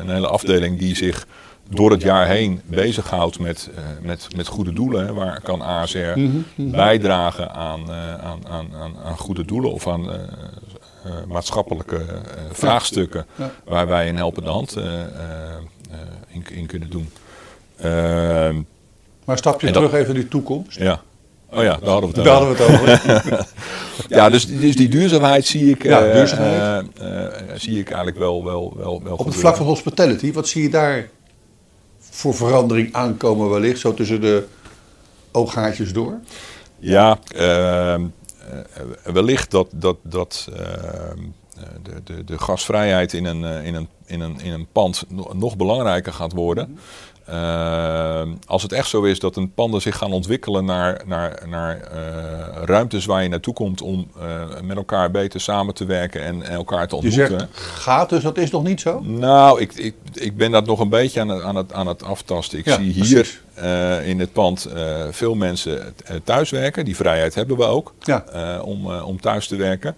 een 0.00 0.10
hele 0.10 0.28
afdeling 0.28 0.78
die 0.78 0.96
zich 0.96 1.26
door 1.70 1.90
het 1.90 2.02
jaar 2.02 2.26
heen 2.26 2.60
bezighoudt 2.64 3.38
met, 3.38 3.70
uh, 3.72 4.06
met, 4.06 4.26
met 4.36 4.46
goede 4.46 4.72
doelen. 4.72 5.14
Waar 5.14 5.40
kan 5.42 5.62
ASR 5.62 5.98
mhm, 5.98 6.30
mhm. 6.54 6.70
bijdragen 6.70 7.50
aan, 7.54 7.80
uh, 7.88 8.14
aan, 8.14 8.40
aan, 8.48 8.96
aan, 9.04 9.16
goede 9.18 9.44
doelen 9.44 9.72
of 9.72 9.88
aan 9.88 10.04
uh, 10.04 10.14
maatschappelijke 11.28 12.04
vraagstukken 12.52 13.26
ja. 13.36 13.50
waar 13.64 13.86
wij 13.86 14.08
een 14.08 14.16
helpende 14.16 14.50
hand 14.50 14.76
in, 16.28 16.44
in, 16.50 16.66
kunnen 16.66 16.90
doen. 16.90 17.08
Ehm, 17.76 18.62
maar 19.24 19.38
stap 19.38 19.60
je 19.60 19.70
terug 19.70 19.90
dat, 19.90 20.00
even 20.00 20.14
in 20.14 20.20
die 20.20 20.28
toekomst? 20.28 20.78
Ja. 20.78 21.00
Oh 21.50 21.62
ja, 21.62 21.76
daar 21.80 21.90
hadden 21.90 22.10
we 22.10 22.16
het 22.16 22.24
daar 22.24 22.40
over. 22.42 22.56
Hadden 22.56 22.80
we 22.80 22.90
het 22.90 23.22
over. 23.24 23.46
ja, 24.18 24.30
dus, 24.30 24.46
dus 24.46 24.76
die 24.76 24.88
duurzaamheid 24.88 25.46
zie 25.46 25.70
ik, 25.70 25.82
ja, 25.82 26.12
duurzaamheid. 26.12 26.86
zie 27.54 27.78
ik 27.78 27.86
eigenlijk 27.86 28.18
wel, 28.18 28.44
wel, 28.44 28.74
wel, 28.76 29.02
wel 29.02 29.16
Op 29.16 29.26
het 29.26 29.34
vlak 29.34 29.56
van 29.56 29.66
hospitality, 29.66 30.32
wat 30.32 30.48
zie 30.48 30.62
je 30.62 30.70
daar 30.70 31.08
voor 32.18 32.34
verandering 32.34 32.92
aankomen 32.92 33.50
wellicht, 33.50 33.80
zo 33.80 33.94
tussen 33.94 34.20
de 34.20 34.46
ooghaartjes 35.32 35.92
door? 35.92 36.18
Ja, 36.78 37.18
uh, 37.36 37.96
wellicht 39.02 39.50
dat, 39.50 39.68
dat, 39.72 39.96
dat 40.02 40.48
uh, 40.50 40.56
de, 41.82 42.02
de, 42.04 42.24
de 42.24 42.38
gasvrijheid 42.38 43.12
in 43.12 43.24
een, 43.24 43.64
in, 43.64 43.74
een, 43.74 43.88
in, 44.06 44.20
een, 44.20 44.40
in 44.40 44.52
een 44.52 44.66
pand 44.72 45.04
nog 45.32 45.56
belangrijker 45.56 46.12
gaat 46.12 46.32
worden. 46.32 46.78
Uh, 47.30 48.22
als 48.46 48.62
het 48.62 48.72
echt 48.72 48.88
zo 48.88 49.02
is 49.02 49.18
dat 49.18 49.36
een 49.36 49.52
panden 49.52 49.80
zich 49.80 49.96
gaan 49.96 50.12
ontwikkelen 50.12 50.64
naar, 50.64 51.02
naar, 51.06 51.42
naar 51.48 51.76
uh, 51.94 52.62
ruimtes 52.64 53.06
waar 53.06 53.22
je 53.22 53.28
naartoe 53.28 53.54
komt 53.54 53.82
om 53.82 54.10
uh, 54.18 54.60
met 54.62 54.76
elkaar 54.76 55.10
beter 55.10 55.40
samen 55.40 55.74
te 55.74 55.84
werken 55.84 56.24
en, 56.24 56.42
en 56.42 56.52
elkaar 56.52 56.88
te 56.88 56.94
ontmoeten. 56.94 57.32
Je 57.32 57.38
zegt, 57.38 57.46
gaat 57.56 58.08
dus, 58.08 58.22
dat 58.22 58.38
is 58.38 58.50
nog 58.50 58.62
niet 58.62 58.80
zo? 58.80 59.00
Nou, 59.00 59.60
ik, 59.60 59.74
ik, 59.74 59.94
ik 60.12 60.36
ben 60.36 60.50
dat 60.50 60.66
nog 60.66 60.80
een 60.80 60.88
beetje 60.88 61.20
aan 61.20 61.28
het, 61.28 61.42
aan 61.42 61.56
het, 61.56 61.72
aan 61.72 61.86
het 61.86 62.02
aftasten. 62.02 62.58
Ik 62.58 62.64
ja, 62.64 62.76
zie 62.76 62.92
hier 62.92 63.40
in 64.04 64.20
het 64.20 64.32
pand 64.32 64.68
veel 65.10 65.34
mensen 65.34 65.94
thuiswerken. 66.24 66.84
Die 66.84 66.96
vrijheid 66.96 67.34
hebben 67.34 67.56
we 67.56 67.64
ook 67.64 67.94
ja. 68.00 68.24
om, 68.62 68.92
om 68.92 69.20
thuis 69.20 69.46
te 69.46 69.56
werken. 69.56 69.96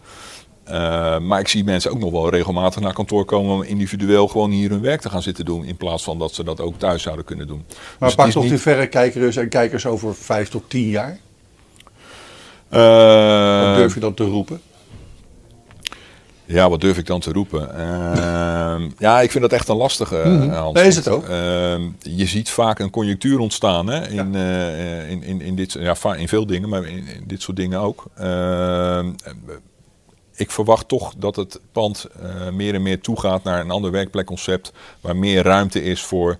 Uh, 0.70 1.18
maar 1.18 1.40
ik 1.40 1.48
zie 1.48 1.64
mensen 1.64 1.90
ook 1.90 1.98
nog 1.98 2.10
wel 2.10 2.30
regelmatig 2.30 2.80
naar 2.80 2.92
kantoor 2.92 3.24
komen 3.24 3.54
om 3.54 3.62
individueel 3.62 4.28
gewoon 4.28 4.50
hier 4.50 4.70
hun 4.70 4.80
werk 4.80 5.00
te 5.00 5.10
gaan 5.10 5.22
zitten 5.22 5.44
doen. 5.44 5.64
In 5.64 5.76
plaats 5.76 6.02
van 6.02 6.18
dat 6.18 6.34
ze 6.34 6.44
dat 6.44 6.60
ook 6.60 6.78
thuis 6.78 7.02
zouden 7.02 7.24
kunnen 7.24 7.46
doen. 7.46 7.64
Maar 7.98 8.08
dus 8.08 8.14
pak 8.14 8.30
toch 8.30 8.42
niet... 8.42 8.52
die 8.52 8.60
verrekijkers 8.60 9.36
en 9.36 9.48
kijkers 9.48 9.86
over 9.86 10.14
vijf 10.14 10.48
tot 10.48 10.70
tien 10.70 10.88
jaar? 10.88 11.18
Uh, 12.72 13.68
wat 13.68 13.76
durf 13.76 13.94
je 13.94 14.00
dan 14.00 14.14
te 14.14 14.24
roepen? 14.24 14.60
Ja, 16.44 16.68
wat 16.70 16.80
durf 16.80 16.98
ik 16.98 17.06
dan 17.06 17.20
te 17.20 17.32
roepen? 17.32 17.68
Uh, 17.76 18.76
ja, 18.98 19.20
ik 19.20 19.30
vind 19.30 19.42
dat 19.42 19.52
echt 19.52 19.68
een 19.68 19.76
lastige. 19.76 20.22
Mm 20.24 20.50
-hmm. 20.50 20.76
is 20.76 20.96
het 20.96 21.08
ook. 21.08 21.28
Ehm, 21.28 21.82
je 21.98 22.26
ziet 22.26 22.50
vaak 22.50 22.78
een 22.78 22.90
conjunctuur 22.90 23.38
ontstaan 23.38 23.86
hè, 23.86 24.08
in, 24.08 24.32
ja. 24.32 24.68
in, 25.08 25.22
in, 25.22 25.40
in, 25.40 25.56
dit, 25.56 25.72
ja, 25.72 26.14
in 26.16 26.28
veel 26.28 26.46
dingen, 26.46 26.68
maar 26.68 26.84
in, 26.84 27.06
in 27.06 27.24
dit 27.26 27.42
soort 27.42 27.56
dingen 27.56 27.80
ook 27.80 28.04
ehm, 28.16 29.10
ik 30.40 30.50
verwacht 30.50 30.88
toch 30.88 31.14
dat 31.16 31.36
het 31.36 31.60
pand 31.72 32.06
uh, 32.22 32.48
meer 32.48 32.74
en 32.74 32.82
meer 32.82 33.00
toegaat 33.00 33.44
naar 33.44 33.60
een 33.60 33.70
ander 33.70 33.90
werkplekconcept. 33.90 34.72
Waar 35.00 35.16
meer 35.16 35.42
ruimte 35.42 35.82
is 35.82 36.02
voor, 36.02 36.36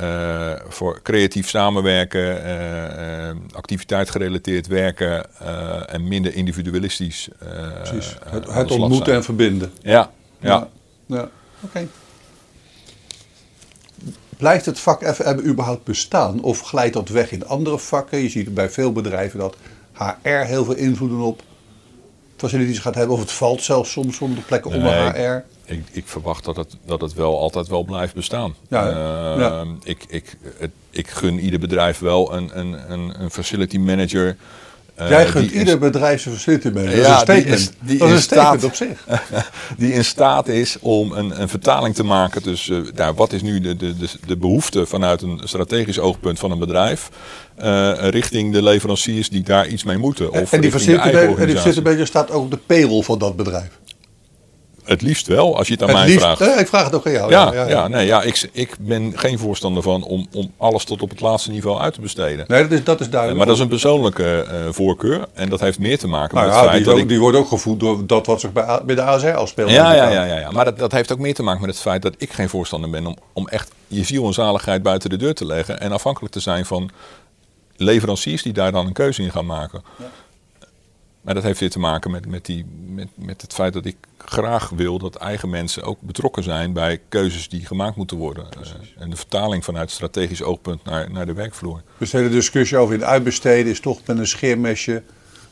uh, 0.00 0.52
voor 0.68 1.00
creatief 1.02 1.48
samenwerken, 1.48 2.46
uh, 2.46 3.56
activiteit 3.56 4.10
gerelateerd 4.10 4.66
werken 4.66 5.38
en 5.88 6.08
minder 6.08 6.34
individualistisch. 6.34 7.28
Precies, 7.82 8.16
het, 8.24 8.52
het 8.52 8.70
ontmoeten 8.70 9.14
en 9.14 9.24
verbinden. 9.24 9.72
Ja, 9.80 10.10
ja. 10.38 10.48
ja. 10.48 10.68
ja. 11.16 11.30
oké. 11.60 11.88
Blijft 14.36 14.66
het 14.66 14.80
vak 14.80 15.04
FM 15.14 15.38
überhaupt 15.44 15.84
bestaan 15.84 16.42
of 16.42 16.60
glijdt 16.60 16.94
dat 16.94 17.08
weg 17.08 17.30
in 17.30 17.46
andere 17.46 17.78
vakken? 17.78 18.18
Je 18.18 18.28
ziet 18.28 18.54
bij 18.54 18.70
veel 18.70 18.92
bedrijven 18.92 19.38
dat 19.38 19.56
HR 19.92 20.28
heel 20.28 20.64
veel 20.64 20.74
invloeden 20.76 21.18
op 21.18 21.42
facilities 22.36 22.78
gaat 22.78 22.94
hebben. 22.94 23.14
Of 23.14 23.20
het 23.20 23.32
valt 23.32 23.62
zelfs 23.62 23.90
soms 23.90 24.16
zonder 24.16 24.42
plekken 24.42 24.70
nee, 24.70 24.80
onder 24.80 25.14
HR. 25.14 25.44
Ik, 25.64 25.84
ik, 25.90 26.06
verwacht 26.06 26.44
dat 26.44 26.56
het, 26.56 26.76
dat 26.84 27.00
het 27.00 27.14
wel 27.14 27.40
altijd 27.40 27.66
wel 27.66 27.84
blijft 27.84 28.14
bestaan. 28.14 28.54
Ja, 28.68 28.88
uh, 28.88 29.40
ja. 29.40 29.64
Ik, 29.82 30.04
ik, 30.08 30.36
het, 30.58 30.70
ik 30.90 31.08
gun 31.08 31.38
ieder 31.38 31.60
bedrijf 31.60 31.98
wel 31.98 32.34
een, 32.34 32.58
een, 32.58 32.92
een, 32.92 33.22
een 33.22 33.30
facility 33.30 33.78
manager 33.78 34.36
Jij 34.96 35.26
gunt 35.26 35.50
ieder 35.50 35.78
bedrijf 35.78 36.22
zijn 36.22 36.34
facility 36.34 36.68
manager. 36.68 36.96
Ja, 36.96 37.24
dat 37.24 37.36
is 37.36 37.44
een 37.44 37.46
statement, 37.46 37.46
die 37.46 37.54
is, 37.54 37.70
die 37.80 37.98
dat 37.98 38.08
is 38.08 38.14
een 38.14 38.20
statement 38.20 38.64
op 38.64 38.74
zich. 38.74 39.04
die 39.78 39.92
in 39.92 40.04
staat 40.04 40.48
is 40.48 40.76
om 40.80 41.12
een, 41.12 41.40
een 41.40 41.48
vertaling 41.48 41.94
te 41.94 42.04
maken 42.04 42.42
tussen 42.42 42.84
uh, 42.84 42.92
nou, 42.94 43.14
wat 43.14 43.32
is 43.32 43.42
nu 43.42 43.60
de, 43.60 43.76
de, 43.76 43.96
de, 43.96 44.08
de 44.26 44.36
behoefte 44.36 44.86
vanuit 44.86 45.22
een 45.22 45.40
strategisch 45.44 45.98
oogpunt 45.98 46.38
van 46.38 46.50
een 46.50 46.58
bedrijf. 46.58 47.10
Uh, 47.62 47.92
richting 47.98 48.52
de 48.52 48.62
leveranciers 48.62 49.28
die 49.28 49.42
daar 49.42 49.68
iets 49.68 49.84
mee 49.84 49.96
moeten. 49.96 50.32
Of 50.32 50.52
en 50.52 50.60
die 50.60 50.70
facility 50.70 51.80
manager 51.82 52.06
staat 52.06 52.30
ook 52.30 52.42
op 52.42 52.50
de 52.50 52.58
payroll 52.66 53.02
van 53.02 53.18
dat 53.18 53.36
bedrijf. 53.36 53.68
Het 54.86 55.02
liefst 55.02 55.26
wel, 55.26 55.56
als 55.56 55.66
je 55.66 55.72
het 55.72 55.82
aan 55.82 55.88
het 55.88 55.96
mij 55.96 56.06
liefst, 56.06 56.20
vraagt. 56.20 56.40
Eh, 56.40 56.60
ik 56.60 56.66
vraag 56.66 56.84
het 56.84 56.94
ook 56.94 57.06
aan 57.06 57.12
jou. 57.12 57.30
Ja, 57.30 57.66
ja, 57.68 57.88
nee, 57.88 58.06
ja 58.06 58.22
ik, 58.22 58.48
ik 58.52 58.76
ben 58.80 59.18
geen 59.18 59.38
voorstander 59.38 59.82
van 59.82 60.02
om, 60.02 60.26
om 60.32 60.52
alles 60.56 60.84
tot 60.84 61.02
op 61.02 61.10
het 61.10 61.20
laatste 61.20 61.50
niveau 61.50 61.80
uit 61.80 61.94
te 61.94 62.00
besteden. 62.00 62.44
Nee, 62.48 62.62
dat 62.62 62.72
is, 62.72 62.84
dat 62.84 63.00
is 63.00 63.10
duidelijk. 63.10 63.38
Maar 63.38 63.46
dat 63.46 63.56
is 63.56 63.62
een 63.62 63.68
persoonlijke 63.68 64.46
uh, 64.52 64.72
voorkeur. 64.72 65.26
En 65.34 65.48
dat 65.48 65.60
heeft 65.60 65.78
meer 65.78 65.98
te 65.98 66.08
maken 66.08 66.34
nou 66.34 66.46
met 66.46 66.56
het 66.56 66.64
feit 66.64 66.76
die, 66.76 66.92
dat 66.92 66.98
ik... 66.98 67.08
die 67.08 67.20
wordt 67.20 67.36
ook 67.36 67.48
gevoed 67.48 67.80
door 67.80 68.06
dat 68.06 68.26
wat 68.26 68.40
zich 68.40 68.52
bij, 68.52 68.80
bij 68.84 68.94
de 68.94 69.02
ASR 69.02 69.26
afspeelt. 69.28 69.70
Ja, 69.70 69.94
ja, 69.94 70.08
ja, 70.10 70.24
ja, 70.24 70.38
ja. 70.38 70.50
Maar 70.50 70.64
dat, 70.64 70.78
dat 70.78 70.92
heeft 70.92 71.12
ook 71.12 71.18
meer 71.18 71.34
te 71.34 71.42
maken 71.42 71.60
met 71.60 71.70
het 71.70 71.80
feit 71.80 72.02
dat 72.02 72.14
ik 72.18 72.32
geen 72.32 72.48
voorstander 72.48 72.90
ben 72.90 73.06
om, 73.06 73.16
om 73.32 73.48
echt 73.48 73.70
je 73.86 74.04
ziel 74.04 74.26
en 74.26 74.32
zaligheid 74.32 74.82
buiten 74.82 75.10
de 75.10 75.16
deur 75.16 75.34
te 75.34 75.46
leggen. 75.46 75.80
En 75.80 75.92
afhankelijk 75.92 76.32
te 76.32 76.40
zijn 76.40 76.64
van 76.64 76.90
leveranciers 77.76 78.42
die 78.42 78.52
daar 78.52 78.72
dan 78.72 78.86
een 78.86 78.92
keuze 78.92 79.22
in 79.22 79.30
gaan 79.30 79.46
maken. 79.46 79.82
Ja. 79.98 80.04
Maar 81.26 81.34
dat 81.34 81.44
heeft 81.44 81.60
weer 81.60 81.70
te 81.70 81.78
maken 81.78 82.10
met, 82.10 82.26
met, 82.26 82.44
die, 82.44 82.66
met, 82.86 83.08
met 83.14 83.42
het 83.42 83.52
feit 83.52 83.72
dat 83.72 83.84
ik 83.84 83.96
graag 84.18 84.68
wil 84.68 84.98
dat 84.98 85.14
eigen 85.14 85.50
mensen 85.50 85.82
ook 85.82 86.00
betrokken 86.00 86.42
zijn 86.42 86.72
bij 86.72 87.00
keuzes 87.08 87.48
die 87.48 87.66
gemaakt 87.66 87.96
moeten 87.96 88.16
worden. 88.16 88.46
Uh, 88.60 89.02
en 89.02 89.10
de 89.10 89.16
vertaling 89.16 89.64
vanuit 89.64 89.90
strategisch 89.90 90.42
oogpunt 90.42 90.84
naar, 90.84 91.10
naar 91.10 91.26
de 91.26 91.32
werkvloer. 91.32 91.82
Dus 91.98 92.10
de 92.10 92.16
hele 92.16 92.28
discussie 92.28 92.78
over 92.78 92.94
het 92.94 93.04
uitbesteden 93.04 93.72
is 93.72 93.80
toch 93.80 94.00
met 94.04 94.18
een 94.18 94.26
scheermesje 94.26 95.02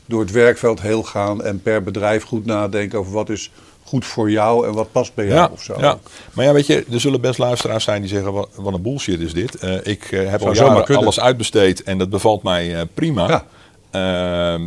door 0.05 0.19
het 0.19 0.31
werkveld 0.31 0.81
heel 0.81 1.03
gaan 1.03 1.43
en 1.43 1.61
per 1.61 1.83
bedrijf 1.83 2.23
goed 2.23 2.45
nadenken 2.45 2.99
over 2.99 3.11
wat 3.11 3.29
is 3.29 3.51
goed 3.83 4.05
voor 4.05 4.31
jou 4.31 4.67
en 4.67 4.73
wat 4.73 4.91
past 4.91 5.13
bij 5.13 5.25
jou 5.25 5.37
Ja, 5.37 5.49
of 5.51 5.63
zo. 5.63 5.75
ja, 5.79 5.99
maar 6.33 6.45
ja, 6.45 6.53
weet 6.53 6.67
je, 6.67 6.85
er 6.91 6.99
zullen 6.99 7.21
best 7.21 7.39
luisteraars 7.39 7.83
zijn 7.83 8.01
die 8.01 8.09
zeggen: 8.09 8.33
wat, 8.33 8.49
wat 8.55 8.73
een 8.73 8.81
bullshit 8.81 9.19
is 9.19 9.33
dit. 9.33 9.55
Eh, 9.55 9.75
ik 9.83 10.11
eh, 10.11 10.29
heb 10.29 10.41
al 10.41 10.55
zomaar 10.55 10.77
jaren 10.77 10.97
alles 10.97 11.19
uitbesteed 11.19 11.83
en 11.83 11.97
dat 11.97 12.09
bevalt 12.09 12.43
mij 12.43 12.75
eh, 12.75 12.81
prima. 12.93 13.27
Ja. 13.91 14.59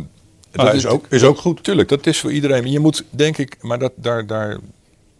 Dat 0.51 0.73
is 0.73 0.85
ook, 0.85 1.05
is 1.09 1.23
ook 1.23 1.37
goed. 1.37 1.63
Tuurlijk, 1.63 1.89
dat 1.89 2.05
is 2.05 2.19
voor 2.19 2.31
iedereen. 2.31 2.71
Je 2.71 2.79
moet, 2.79 3.03
denk 3.09 3.37
ik, 3.37 3.57
maar 3.61 3.79
dat, 3.79 3.91
daar, 3.95 4.27
daar, 4.27 4.57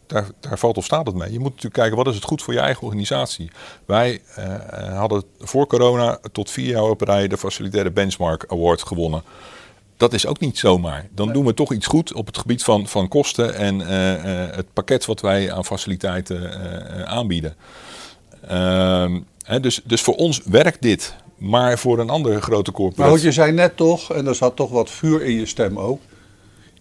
daar, 0.08 0.28
daar 0.40 0.60
valt 0.60 0.78
of 0.78 0.86
staat 0.86 1.06
het 1.06 1.16
mee. 1.16 1.32
Je 1.32 1.40
moet 1.40 1.50
natuurlijk 1.50 1.76
kijken, 1.76 1.98
wat 1.98 2.08
is 2.08 2.16
het 2.16 2.24
goed 2.24 2.42
voor 2.42 2.54
je 2.54 2.60
eigen 2.60 2.84
organisatie? 2.84 3.52
Wij 3.86 4.22
eh, 4.36 4.98
hadden 4.98 5.24
voor 5.40 5.68
corona 5.68 6.20
tot 6.32 6.52
vier 6.52 6.68
jaar 6.68 6.90
op 6.90 7.02
rij 7.02 7.28
de 7.28 7.38
Facilitaire 7.38 7.92
Benchmark 7.92 8.46
Award 8.48 8.84
gewonnen. 8.84 9.24
Dat 10.00 10.14
is 10.14 10.26
ook 10.26 10.40
niet 10.40 10.58
zomaar. 10.58 11.08
Dan 11.12 11.34
doen 11.34 11.46
we 11.46 11.54
toch 11.54 11.74
iets 11.74 11.86
goed 11.86 12.14
op 12.14 12.26
het 12.26 12.38
gebied 12.38 12.64
van, 12.64 12.88
van 12.88 13.08
kosten 13.08 13.56
en 13.56 13.82
eh, 13.82 14.14
eh, 14.14 14.56
het 14.56 14.74
pakket 14.74 15.06
wat 15.06 15.22
wij 15.22 15.52
aan 15.52 15.66
faciliteiten 15.66 16.52
eh, 16.52 17.00
eh, 17.00 17.04
aanbieden. 17.04 17.56
Ehm, 18.48 19.20
hè, 19.46 19.60
dus, 19.60 19.82
dus 19.84 20.02
voor 20.02 20.16
ons 20.16 20.42
werkt 20.46 20.82
dit. 20.82 21.16
Maar 21.40 21.80
voor 21.80 22.00
een 22.00 22.10
andere 22.10 22.42
grote 22.42 22.72
Maar 22.72 22.80
corporatie. 22.80 23.14
wat 23.14 23.22
je 23.24 23.32
zei 23.32 23.52
net 23.52 23.78
toch, 23.78 24.14
en 24.14 24.28
er 24.28 24.36
zat 24.36 24.56
toch 24.56 24.70
wat 24.70 24.90
vuur 24.90 25.22
in 25.22 25.34
je 25.34 25.46
stem 25.46 25.80
ook. 25.80 26.02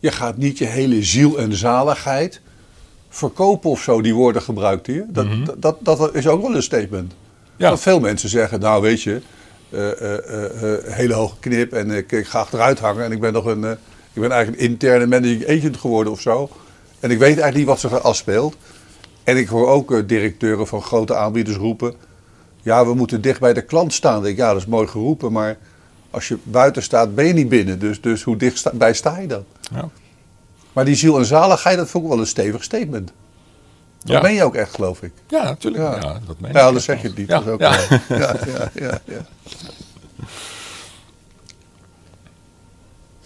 Je 0.01 0.11
gaat 0.13 0.37
niet 0.37 0.59
je 0.59 0.65
hele 0.65 1.03
ziel 1.03 1.39
en 1.39 1.57
zaligheid 1.57 2.41
verkopen 3.09 3.71
of 3.71 3.83
zo, 3.83 4.03
die 4.03 4.15
woorden 4.15 4.43
gebruikt 4.43 4.87
hier. 4.87 5.07
Dat, 5.09 5.27
dat, 5.45 5.57
dat, 5.61 5.85
dat 5.85 6.15
is 6.15 6.27
ook 6.29 6.43
wel 6.43 6.55
een 6.55 6.63
statement. 6.63 7.15
Ja. 7.57 7.71
Dat 7.71 7.81
veel 7.81 8.01
mensen 8.01 8.29
zeggen, 8.29 8.61
nou 8.61 8.83
weet 8.83 9.03
je, 9.03 9.21
eh, 9.71 10.95
hele 10.95 11.15
hoge 11.15 11.37
knip 11.41 11.73
en 11.73 11.91
ik, 11.91 12.13
ik 12.13 12.27
ga 12.27 12.39
achteruit 12.39 12.79
hangen. 12.79 13.05
En 13.05 13.13
ik 13.13 13.21
ben 13.21 13.33
nog 13.33 13.45
een, 13.45 13.65
ik 14.13 14.21
ben 14.21 14.31
eigenlijk 14.31 14.63
een 14.63 14.69
interne 14.69 15.07
managing 15.07 15.49
agent 15.49 15.77
geworden 15.77 16.13
of 16.13 16.21
zo. 16.21 16.49
En 17.01 17.11
ik 17.11 17.19
weet 17.19 17.39
eigenlijk 17.39 17.57
niet 17.57 17.67
wat 17.67 17.81
zich 17.81 17.93
er 17.93 18.01
afspeelt. 18.01 18.57
En 19.25 19.37
ik 19.37 19.49
hoor 19.49 19.69
ook 19.69 20.09
directeuren 20.09 20.67
van 20.67 20.83
grote 20.83 21.15
aanbieders 21.15 21.57
roepen... 21.57 21.95
Ja, 22.69 22.87
we 22.87 22.95
moeten 22.95 23.21
dicht 23.21 23.41
bij 23.41 23.53
de 23.53 23.63
klant 23.63 23.93
staan. 23.93 24.17
Ik 24.19 24.23
denk, 24.25 24.37
ja, 24.37 24.49
dat 24.53 24.61
is 24.61 24.67
mooi 24.67 24.87
geroepen, 24.87 25.33
maar 25.33 25.59
als 26.11 26.29
je 26.29 26.39
buiten 26.43 26.83
staat, 26.83 27.15
ben 27.15 27.27
je 27.27 27.33
niet 27.33 27.49
binnen. 27.49 27.79
Dus, 27.79 28.01
dus 28.01 28.23
hoe 28.23 28.37
dichtbij 28.37 28.95
sta 28.95 29.19
je 29.19 29.27
dan? 29.27 29.45
Ja. 29.73 29.89
Maar 30.73 30.85
die 30.85 30.95
ziel 30.95 31.19
en 31.19 31.25
zaligheid, 31.25 31.77
dat 31.77 31.89
vond 31.89 32.05
ik 32.05 32.11
wel 32.11 32.19
een 32.21 32.27
stevig 32.27 32.63
statement. 32.65 33.13
Dat 33.99 34.11
Ja. 34.17 34.21
ben 34.21 34.35
je 34.35 34.45
ook 34.45 34.55
echt, 34.55 34.75
geloof 34.75 35.03
ik. 35.03 35.13
Ja, 35.29 35.43
natuurlijk. 35.45 35.85
Ja. 35.85 36.09
Ja. 36.09 36.21
dat 36.27 36.41
meen 36.41 36.53
Ja, 36.53 36.73
dan 36.73 36.81
zeg 36.81 37.03
je 37.03 37.09
het 37.09 37.17
niet. 37.17 37.29
Ja, 37.29 37.35
Dat 37.41 37.47
is 37.47 37.53
ook 37.53 37.61
ja, 37.61 37.79
ja, 38.09 38.71
ja, 38.75 39.01
ja. 39.05 39.27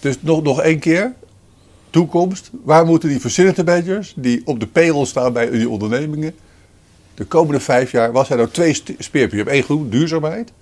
Dus 0.00 0.16
nog, 0.20 0.42
nog 0.42 0.60
één 0.60 0.78
keer. 0.78 1.12
Toekomst. 1.90 2.50
Waar 2.64 2.86
moeten 2.86 3.08
die 3.08 3.20
facility 3.20 3.62
managers 3.62 4.12
die 4.16 4.42
op 4.44 4.60
de 4.60 4.66
payroll 4.66 5.04
staan 5.06 5.32
bij 5.32 5.50
die 5.50 5.68
ondernemingen... 5.68 6.34
de 7.14 7.24
komende 7.24 7.60
vijf 7.60 7.90
jaar... 7.90 8.12
Wat 8.12 8.26
zijn 8.26 8.38
nou 8.38 8.50
twee 8.50 8.74
speerpunten? 8.74 9.38
Je 9.38 9.42
hebt 9.44 9.48
één 9.48 9.62
groep, 9.62 9.92
duurzaamheid. 9.92 10.52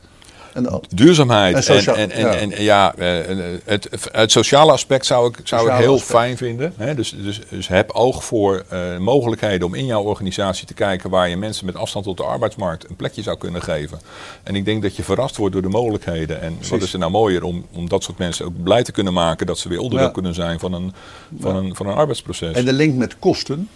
En 0.52 0.62
de 0.62 0.80
Duurzaamheid. 0.88 1.66
En 1.68 1.94
En, 1.94 2.10
en, 2.10 2.10
en, 2.10 2.20
ja. 2.20 2.34
en, 2.34 2.62
ja, 2.62 2.94
eh, 2.94 3.36
het, 3.64 3.88
het 4.12 4.30
sociale 4.32 4.72
aspect 4.72 5.06
zou 5.06 5.28
ik, 5.28 5.40
zou 5.44 5.70
ik 5.70 5.76
heel 5.76 5.92
aspect. 5.92 6.10
fijn 6.10 6.36
vinden. 6.36 6.72
Hè? 6.76 6.94
Dus, 6.94 7.14
dus, 7.22 7.40
dus 7.50 7.68
heb 7.68 7.90
oog 7.90 8.24
voor 8.24 8.64
eh, 8.68 8.98
mogelijkheden 8.98 9.66
om 9.66 9.74
in 9.74 9.86
jouw 9.86 10.02
organisatie 10.02 10.66
te 10.66 10.74
kijken 10.74 11.10
waar 11.10 11.28
je 11.28 11.36
mensen 11.36 11.66
met 11.66 11.76
afstand 11.76 12.04
tot 12.04 12.16
de 12.16 12.22
arbeidsmarkt 12.22 12.88
een 12.88 12.96
plekje 12.96 13.22
zou 13.22 13.38
kunnen 13.38 13.62
geven. 13.62 14.00
En 14.42 14.56
ik 14.56 14.64
denk 14.64 14.82
dat 14.82 14.96
je 14.96 15.02
verrast 15.02 15.36
wordt 15.36 15.52
door 15.52 15.62
de 15.62 15.68
mogelijkheden. 15.68 16.40
En 16.40 16.58
wat 16.70 16.82
is 16.82 16.92
er 16.92 16.98
nou 16.98 17.10
mooier 17.10 17.42
om, 17.42 17.66
om 17.72 17.88
dat 17.88 18.02
soort 18.02 18.18
mensen 18.18 18.46
ook 18.46 18.62
blij 18.62 18.82
te 18.82 18.92
kunnen 18.92 19.12
maken 19.12 19.46
dat 19.46 19.58
ze 19.58 19.68
weer 19.68 19.80
onderdeel 19.80 20.06
Ja. 20.06 20.12
kunnen 20.12 20.34
zijn 20.34 20.58
van 20.58 20.72
een, 20.72 20.92
van 21.38 21.56
een, 21.56 21.76
van 21.76 21.86
een 21.86 21.94
arbeidsproces. 21.94 22.56
En 22.56 22.64
de 22.64 22.72
link 22.72 22.94
met 22.94 23.18
kosten. 23.18 23.68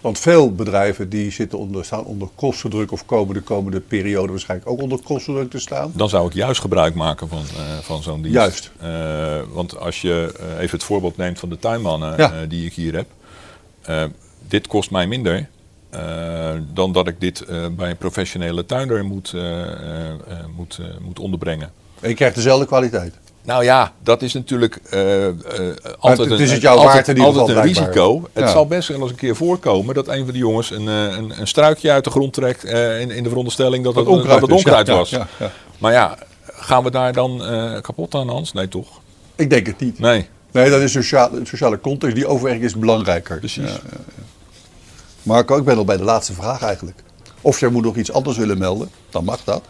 Want 0.00 0.18
veel 0.18 0.54
bedrijven 0.54 1.08
die 1.08 1.30
zitten 1.30 1.58
onder, 1.58 1.84
staan 1.84 2.04
onder 2.04 2.28
kostendruk... 2.34 2.92
of 2.92 3.04
komen 3.04 3.34
de 3.34 3.40
komende 3.40 3.80
periode 3.80 4.30
waarschijnlijk 4.30 4.70
ook 4.70 4.80
onder 4.80 4.98
kostendruk 5.02 5.50
te 5.50 5.58
staan. 5.58 5.92
Dan 5.94 6.08
zou 6.08 6.26
ik 6.26 6.34
juist 6.34 6.60
gebruik 6.60 6.94
maken 6.94 7.28
van, 7.28 7.42
eh, 7.56 7.78
van 7.78 8.02
zo'n 8.02 8.22
dienst. 8.22 8.36
Juist. 8.36 8.70
Eh, 8.78 9.40
want 9.52 9.78
als 9.78 10.00
je 10.00 10.34
eh, 10.38 10.62
even 10.62 10.76
het 10.76 10.84
voorbeeld 10.84 11.16
neemt 11.16 11.38
van 11.38 11.48
de 11.48 11.58
tuinmannen 11.58 12.14
Ja. 12.16 12.46
die 12.46 12.66
ik 12.66 12.74
hier 12.74 12.94
heb. 12.94 13.06
dit 14.48 14.66
kost 14.66 14.90
mij 14.90 15.06
minder 15.06 15.48
dan 16.74 16.92
dat 16.92 17.08
ik 17.08 17.20
dit 17.20 17.46
bij 17.76 17.90
een 17.90 17.96
professionele 17.96 18.66
tuinder 18.66 19.04
moet, 19.04 19.34
moet, 20.56 20.78
moet 21.00 21.18
onderbrengen. 21.18 21.72
En 22.00 22.08
je 22.08 22.14
krijgt 22.14 22.34
dezelfde 22.34 22.66
kwaliteit. 22.66 23.14
Nou 23.42 23.64
ja, 23.64 23.92
dat 24.02 24.22
is 24.22 24.32
natuurlijk 24.32 24.80
eh, 24.90 25.26
eh, 25.26 25.34
altijd 25.98 26.30
het 26.30 26.40
is 26.40 26.48
een, 26.48 26.54
het 26.54 26.62
jou 26.62 26.78
altijd, 26.78 27.18
waard 27.18 27.48
een 27.48 27.62
risico. 27.62 28.28
Het 28.32 28.50
zal 28.50 28.66
best 28.66 28.88
wel 28.88 29.00
eens 29.00 29.10
een 29.10 29.16
keer 29.16 29.36
voorkomen 29.36 29.94
dat 29.94 30.08
een 30.08 30.24
van 30.24 30.32
de 30.32 30.38
jongens 30.38 30.70
een, 30.70 30.88
eh, 30.88 31.16
een, 31.16 31.40
een 31.40 31.46
struikje 31.46 31.90
uit 31.90 32.04
de 32.04 32.10
grond 32.10 32.32
trekt 32.32 32.64
in, 32.64 33.10
in 33.10 33.22
de 33.22 33.28
veronderstelling 33.28 33.84
dat 33.84 33.94
het, 33.94 34.06
onkruid 34.06 34.40
dat 34.40 34.48
het 34.48 34.58
is, 34.58 34.64
onkruid 34.64 34.86
ja, 34.86 34.94
was. 34.94 35.10
ja, 35.10 35.26
ja. 35.38 35.50
Maar 35.78 35.92
ja, 35.92 36.16
gaan 36.46 36.84
we 36.84 36.90
daar 36.90 37.12
dan 37.12 37.42
kapot 37.82 38.14
aan, 38.14 38.28
Hans? 38.28 38.52
Nee, 38.52 38.68
toch? 38.68 39.00
Ik 39.36 39.50
denk 39.50 39.66
het 39.66 39.80
niet. 39.80 39.98
Nee, 39.98 40.28
Nee, 40.52 40.70
dat 40.70 40.80
is 40.80 40.92
sociale, 40.92 41.40
sociale 41.44 41.80
context. 41.80 42.16
Die 42.16 42.26
overweging 42.26 42.64
is 42.64 42.76
belangrijker. 42.76 43.38
precies. 43.38 43.70
Marco, 45.22 45.56
ik 45.56 45.64
ben 45.64 45.76
al 45.76 45.84
bij 45.84 45.96
de 45.96 46.04
laatste 46.04 46.32
vraag 46.32 46.62
eigenlijk. 46.62 46.98
Of 47.40 47.60
jij 47.60 47.68
moet 47.68 47.84
nog 47.84 47.96
iets 47.96 48.12
anders 48.12 48.36
willen 48.36 48.58
melden, 48.58 48.90
dan 49.10 49.24
mag 49.24 49.44
dat. 49.44 49.62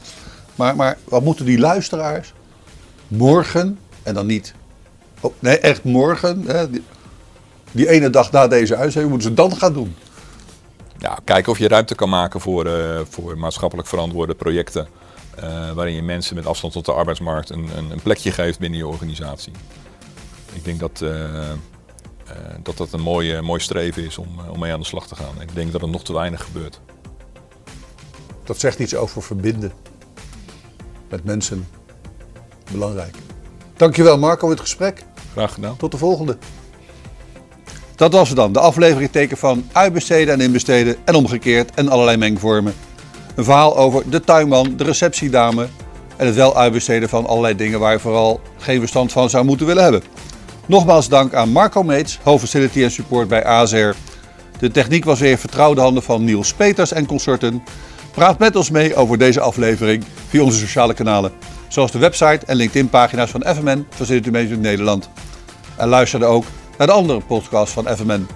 Maar, 0.55 0.77
maar 0.77 0.99
wat 1.05 1.23
moeten 1.23 1.45
die 1.45 1.59
luisteraars 1.59 2.33
morgen, 3.09 3.79
en 4.03 4.15
dan 4.15 4.27
niet... 4.27 4.55
Oh, 5.21 5.35
nee, 5.39 5.59
echt 5.59 5.85
morgen, 5.85 6.43
hè, 6.47 6.71
die, 6.71 6.83
die 7.73 7.89
ene 7.89 8.11
dag 8.11 8.33
na 8.33 8.49
deze 8.49 8.77
uitzending, 8.77 9.13
moeten 9.13 9.29
ze 9.29 9.35
dan 9.35 9.57
gaan 9.57 9.73
doen. 9.73 9.95
Ja, 10.99 11.19
kijken 11.25 11.53
of 11.53 11.59
je 11.59 11.69
ruimte 11.69 11.95
kan 11.95 12.09
maken 12.09 12.41
voor, 12.41 12.67
eh, 12.67 13.01
voor 13.09 13.39
maatschappelijk 13.39 13.89
verantwoorde 13.89 14.35
projecten. 14.35 14.89
eh, 15.37 15.73
waarin 15.73 15.95
je 15.95 16.03
mensen 16.03 16.35
met 16.35 16.47
afstand 16.47 16.73
tot 16.73 16.85
de 16.85 16.93
arbeidsmarkt 16.93 17.51
een, 17.51 17.69
een, 17.77 17.91
een 17.91 18.03
plekje 18.03 18.33
geeft 18.33 18.59
binnen 18.59 18.79
je 18.79 18.87
organisatie. 18.87 19.53
Ik 20.53 20.65
denk 20.65 20.81
dat 20.81 21.01
eh, 21.01 21.51
dat, 22.63 22.77
dat 22.77 22.93
een 22.93 23.01
mooi, 23.01 23.41
mooi 23.41 23.61
streven 23.61 24.05
is 24.05 24.19
om, 24.19 24.29
om 24.51 24.59
mee 24.59 24.73
aan 24.73 24.81
de 24.81 24.87
slag 24.87 25.07
te 25.07 25.15
gaan. 25.15 25.41
Ik 25.41 25.55
denk 25.55 25.73
dat 25.73 25.83
er 25.83 25.89
nog 25.89 26.05
te 26.05 26.13
weinig 26.13 26.45
gebeurt. 26.45 26.81
Dat 28.45 28.59
zegt 28.59 28.79
iets 28.79 28.95
over 28.95 29.23
verbinden 29.23 29.73
met 31.09 31.25
mensen. 31.25 31.67
Belangrijk. 32.71 33.15
Dankjewel 33.77 34.19
Marco 34.19 34.41
voor 34.41 34.51
het 34.51 34.61
gesprek. 34.61 35.05
Graag 35.33 35.55
gedaan. 35.55 35.77
Tot 35.77 35.91
de 35.91 35.99
volgende. 35.99 36.37
Dat 37.97 38.13
was 38.13 38.29
het 38.29 38.37
dan, 38.37 38.53
de 38.53 38.59
aflevering 38.59 39.11
teken 39.11 39.37
van 39.37 39.69
uitbesteden 39.73 40.35
en 40.35 40.41
inbesteden 40.41 40.97
en 41.05 41.15
omgekeerd 41.15 41.75
en 41.75 41.89
allerlei 41.89 42.17
mengvormen. 42.17 42.75
Een 43.35 43.45
verhaal 43.45 43.77
over 43.77 44.11
de 44.11 44.21
tuinman, 44.21 44.77
de 44.77 44.85
receptiedame 44.85 45.69
en 46.17 46.27
het 46.27 46.35
wel 46.35 46.57
uitbesteden 46.57 47.09
van 47.09 47.27
allerlei 47.27 47.57
dingen 47.57 47.81
waar 47.81 47.93
je 47.93 47.99
vooral 47.99 48.41
geen 48.59 48.79
verstand 48.79 49.13
van 49.13 49.31
zou 49.31 49.45
moeten 49.45 49.67
willen 49.67 49.83
hebben. 49.83 50.03
Nogmaals 50.67 51.09
dank 51.09 51.35
aan 51.35 51.49
Marco 51.49 51.83
Meets, 51.83 52.19
hoofdfacility 52.23 52.83
en 52.83 52.91
support 52.91 53.29
bij 53.29 53.45
AZR. 53.45 53.95
De 54.59 54.71
techniek 54.71 55.05
was 55.05 55.21
weer 55.21 55.39
vertrouwde 55.39 55.81
handen 55.81 56.03
van 56.03 56.25
Niels 56.25 56.55
Peters 56.55 56.93
en 56.93 57.07
consorten. 57.07 57.63
Praat 58.11 58.39
met 58.39 58.57
ons 58.57 58.71
mee 58.71 58.95
over 58.95 59.19
deze 59.19 59.41
aflevering 59.41 60.05
via 60.29 60.43
onze 60.43 60.59
sociale 60.59 60.95
kanalen, 60.95 61.33
zoals 61.69 61.91
de 61.93 61.99
website 61.99 62.41
en 62.47 62.57
LinkedIn 62.57 62.89
pagina's 62.89 63.31
van 63.31 63.45
FMN, 63.57 63.87
Facility 63.91 64.31
Management 64.31 64.63
Nederland. 64.63 65.11
En 65.77 65.89
luisterde 65.89 66.25
ook 66.25 66.45
naar 66.79 66.87
de 66.87 66.93
andere 66.93 67.21
podcast 67.21 67.73
van 67.73 67.97
FMN. 67.97 68.27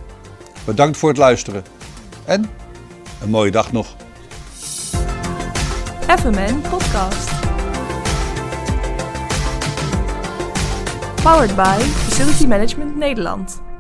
Bedankt 0.65 0.97
voor 0.97 1.09
het 1.09 1.19
luisteren 1.19 1.65
en 2.25 2.51
een 3.23 3.31
mooie 3.31 3.51
dag 3.51 3.73
nog. 3.73 3.97
FMN 6.19 6.61
Podcast. 6.71 7.31
Powered 11.23 11.57
by 11.57 11.79
Facility 11.81 12.47
Management 12.47 12.97
Nederland. 12.97 13.72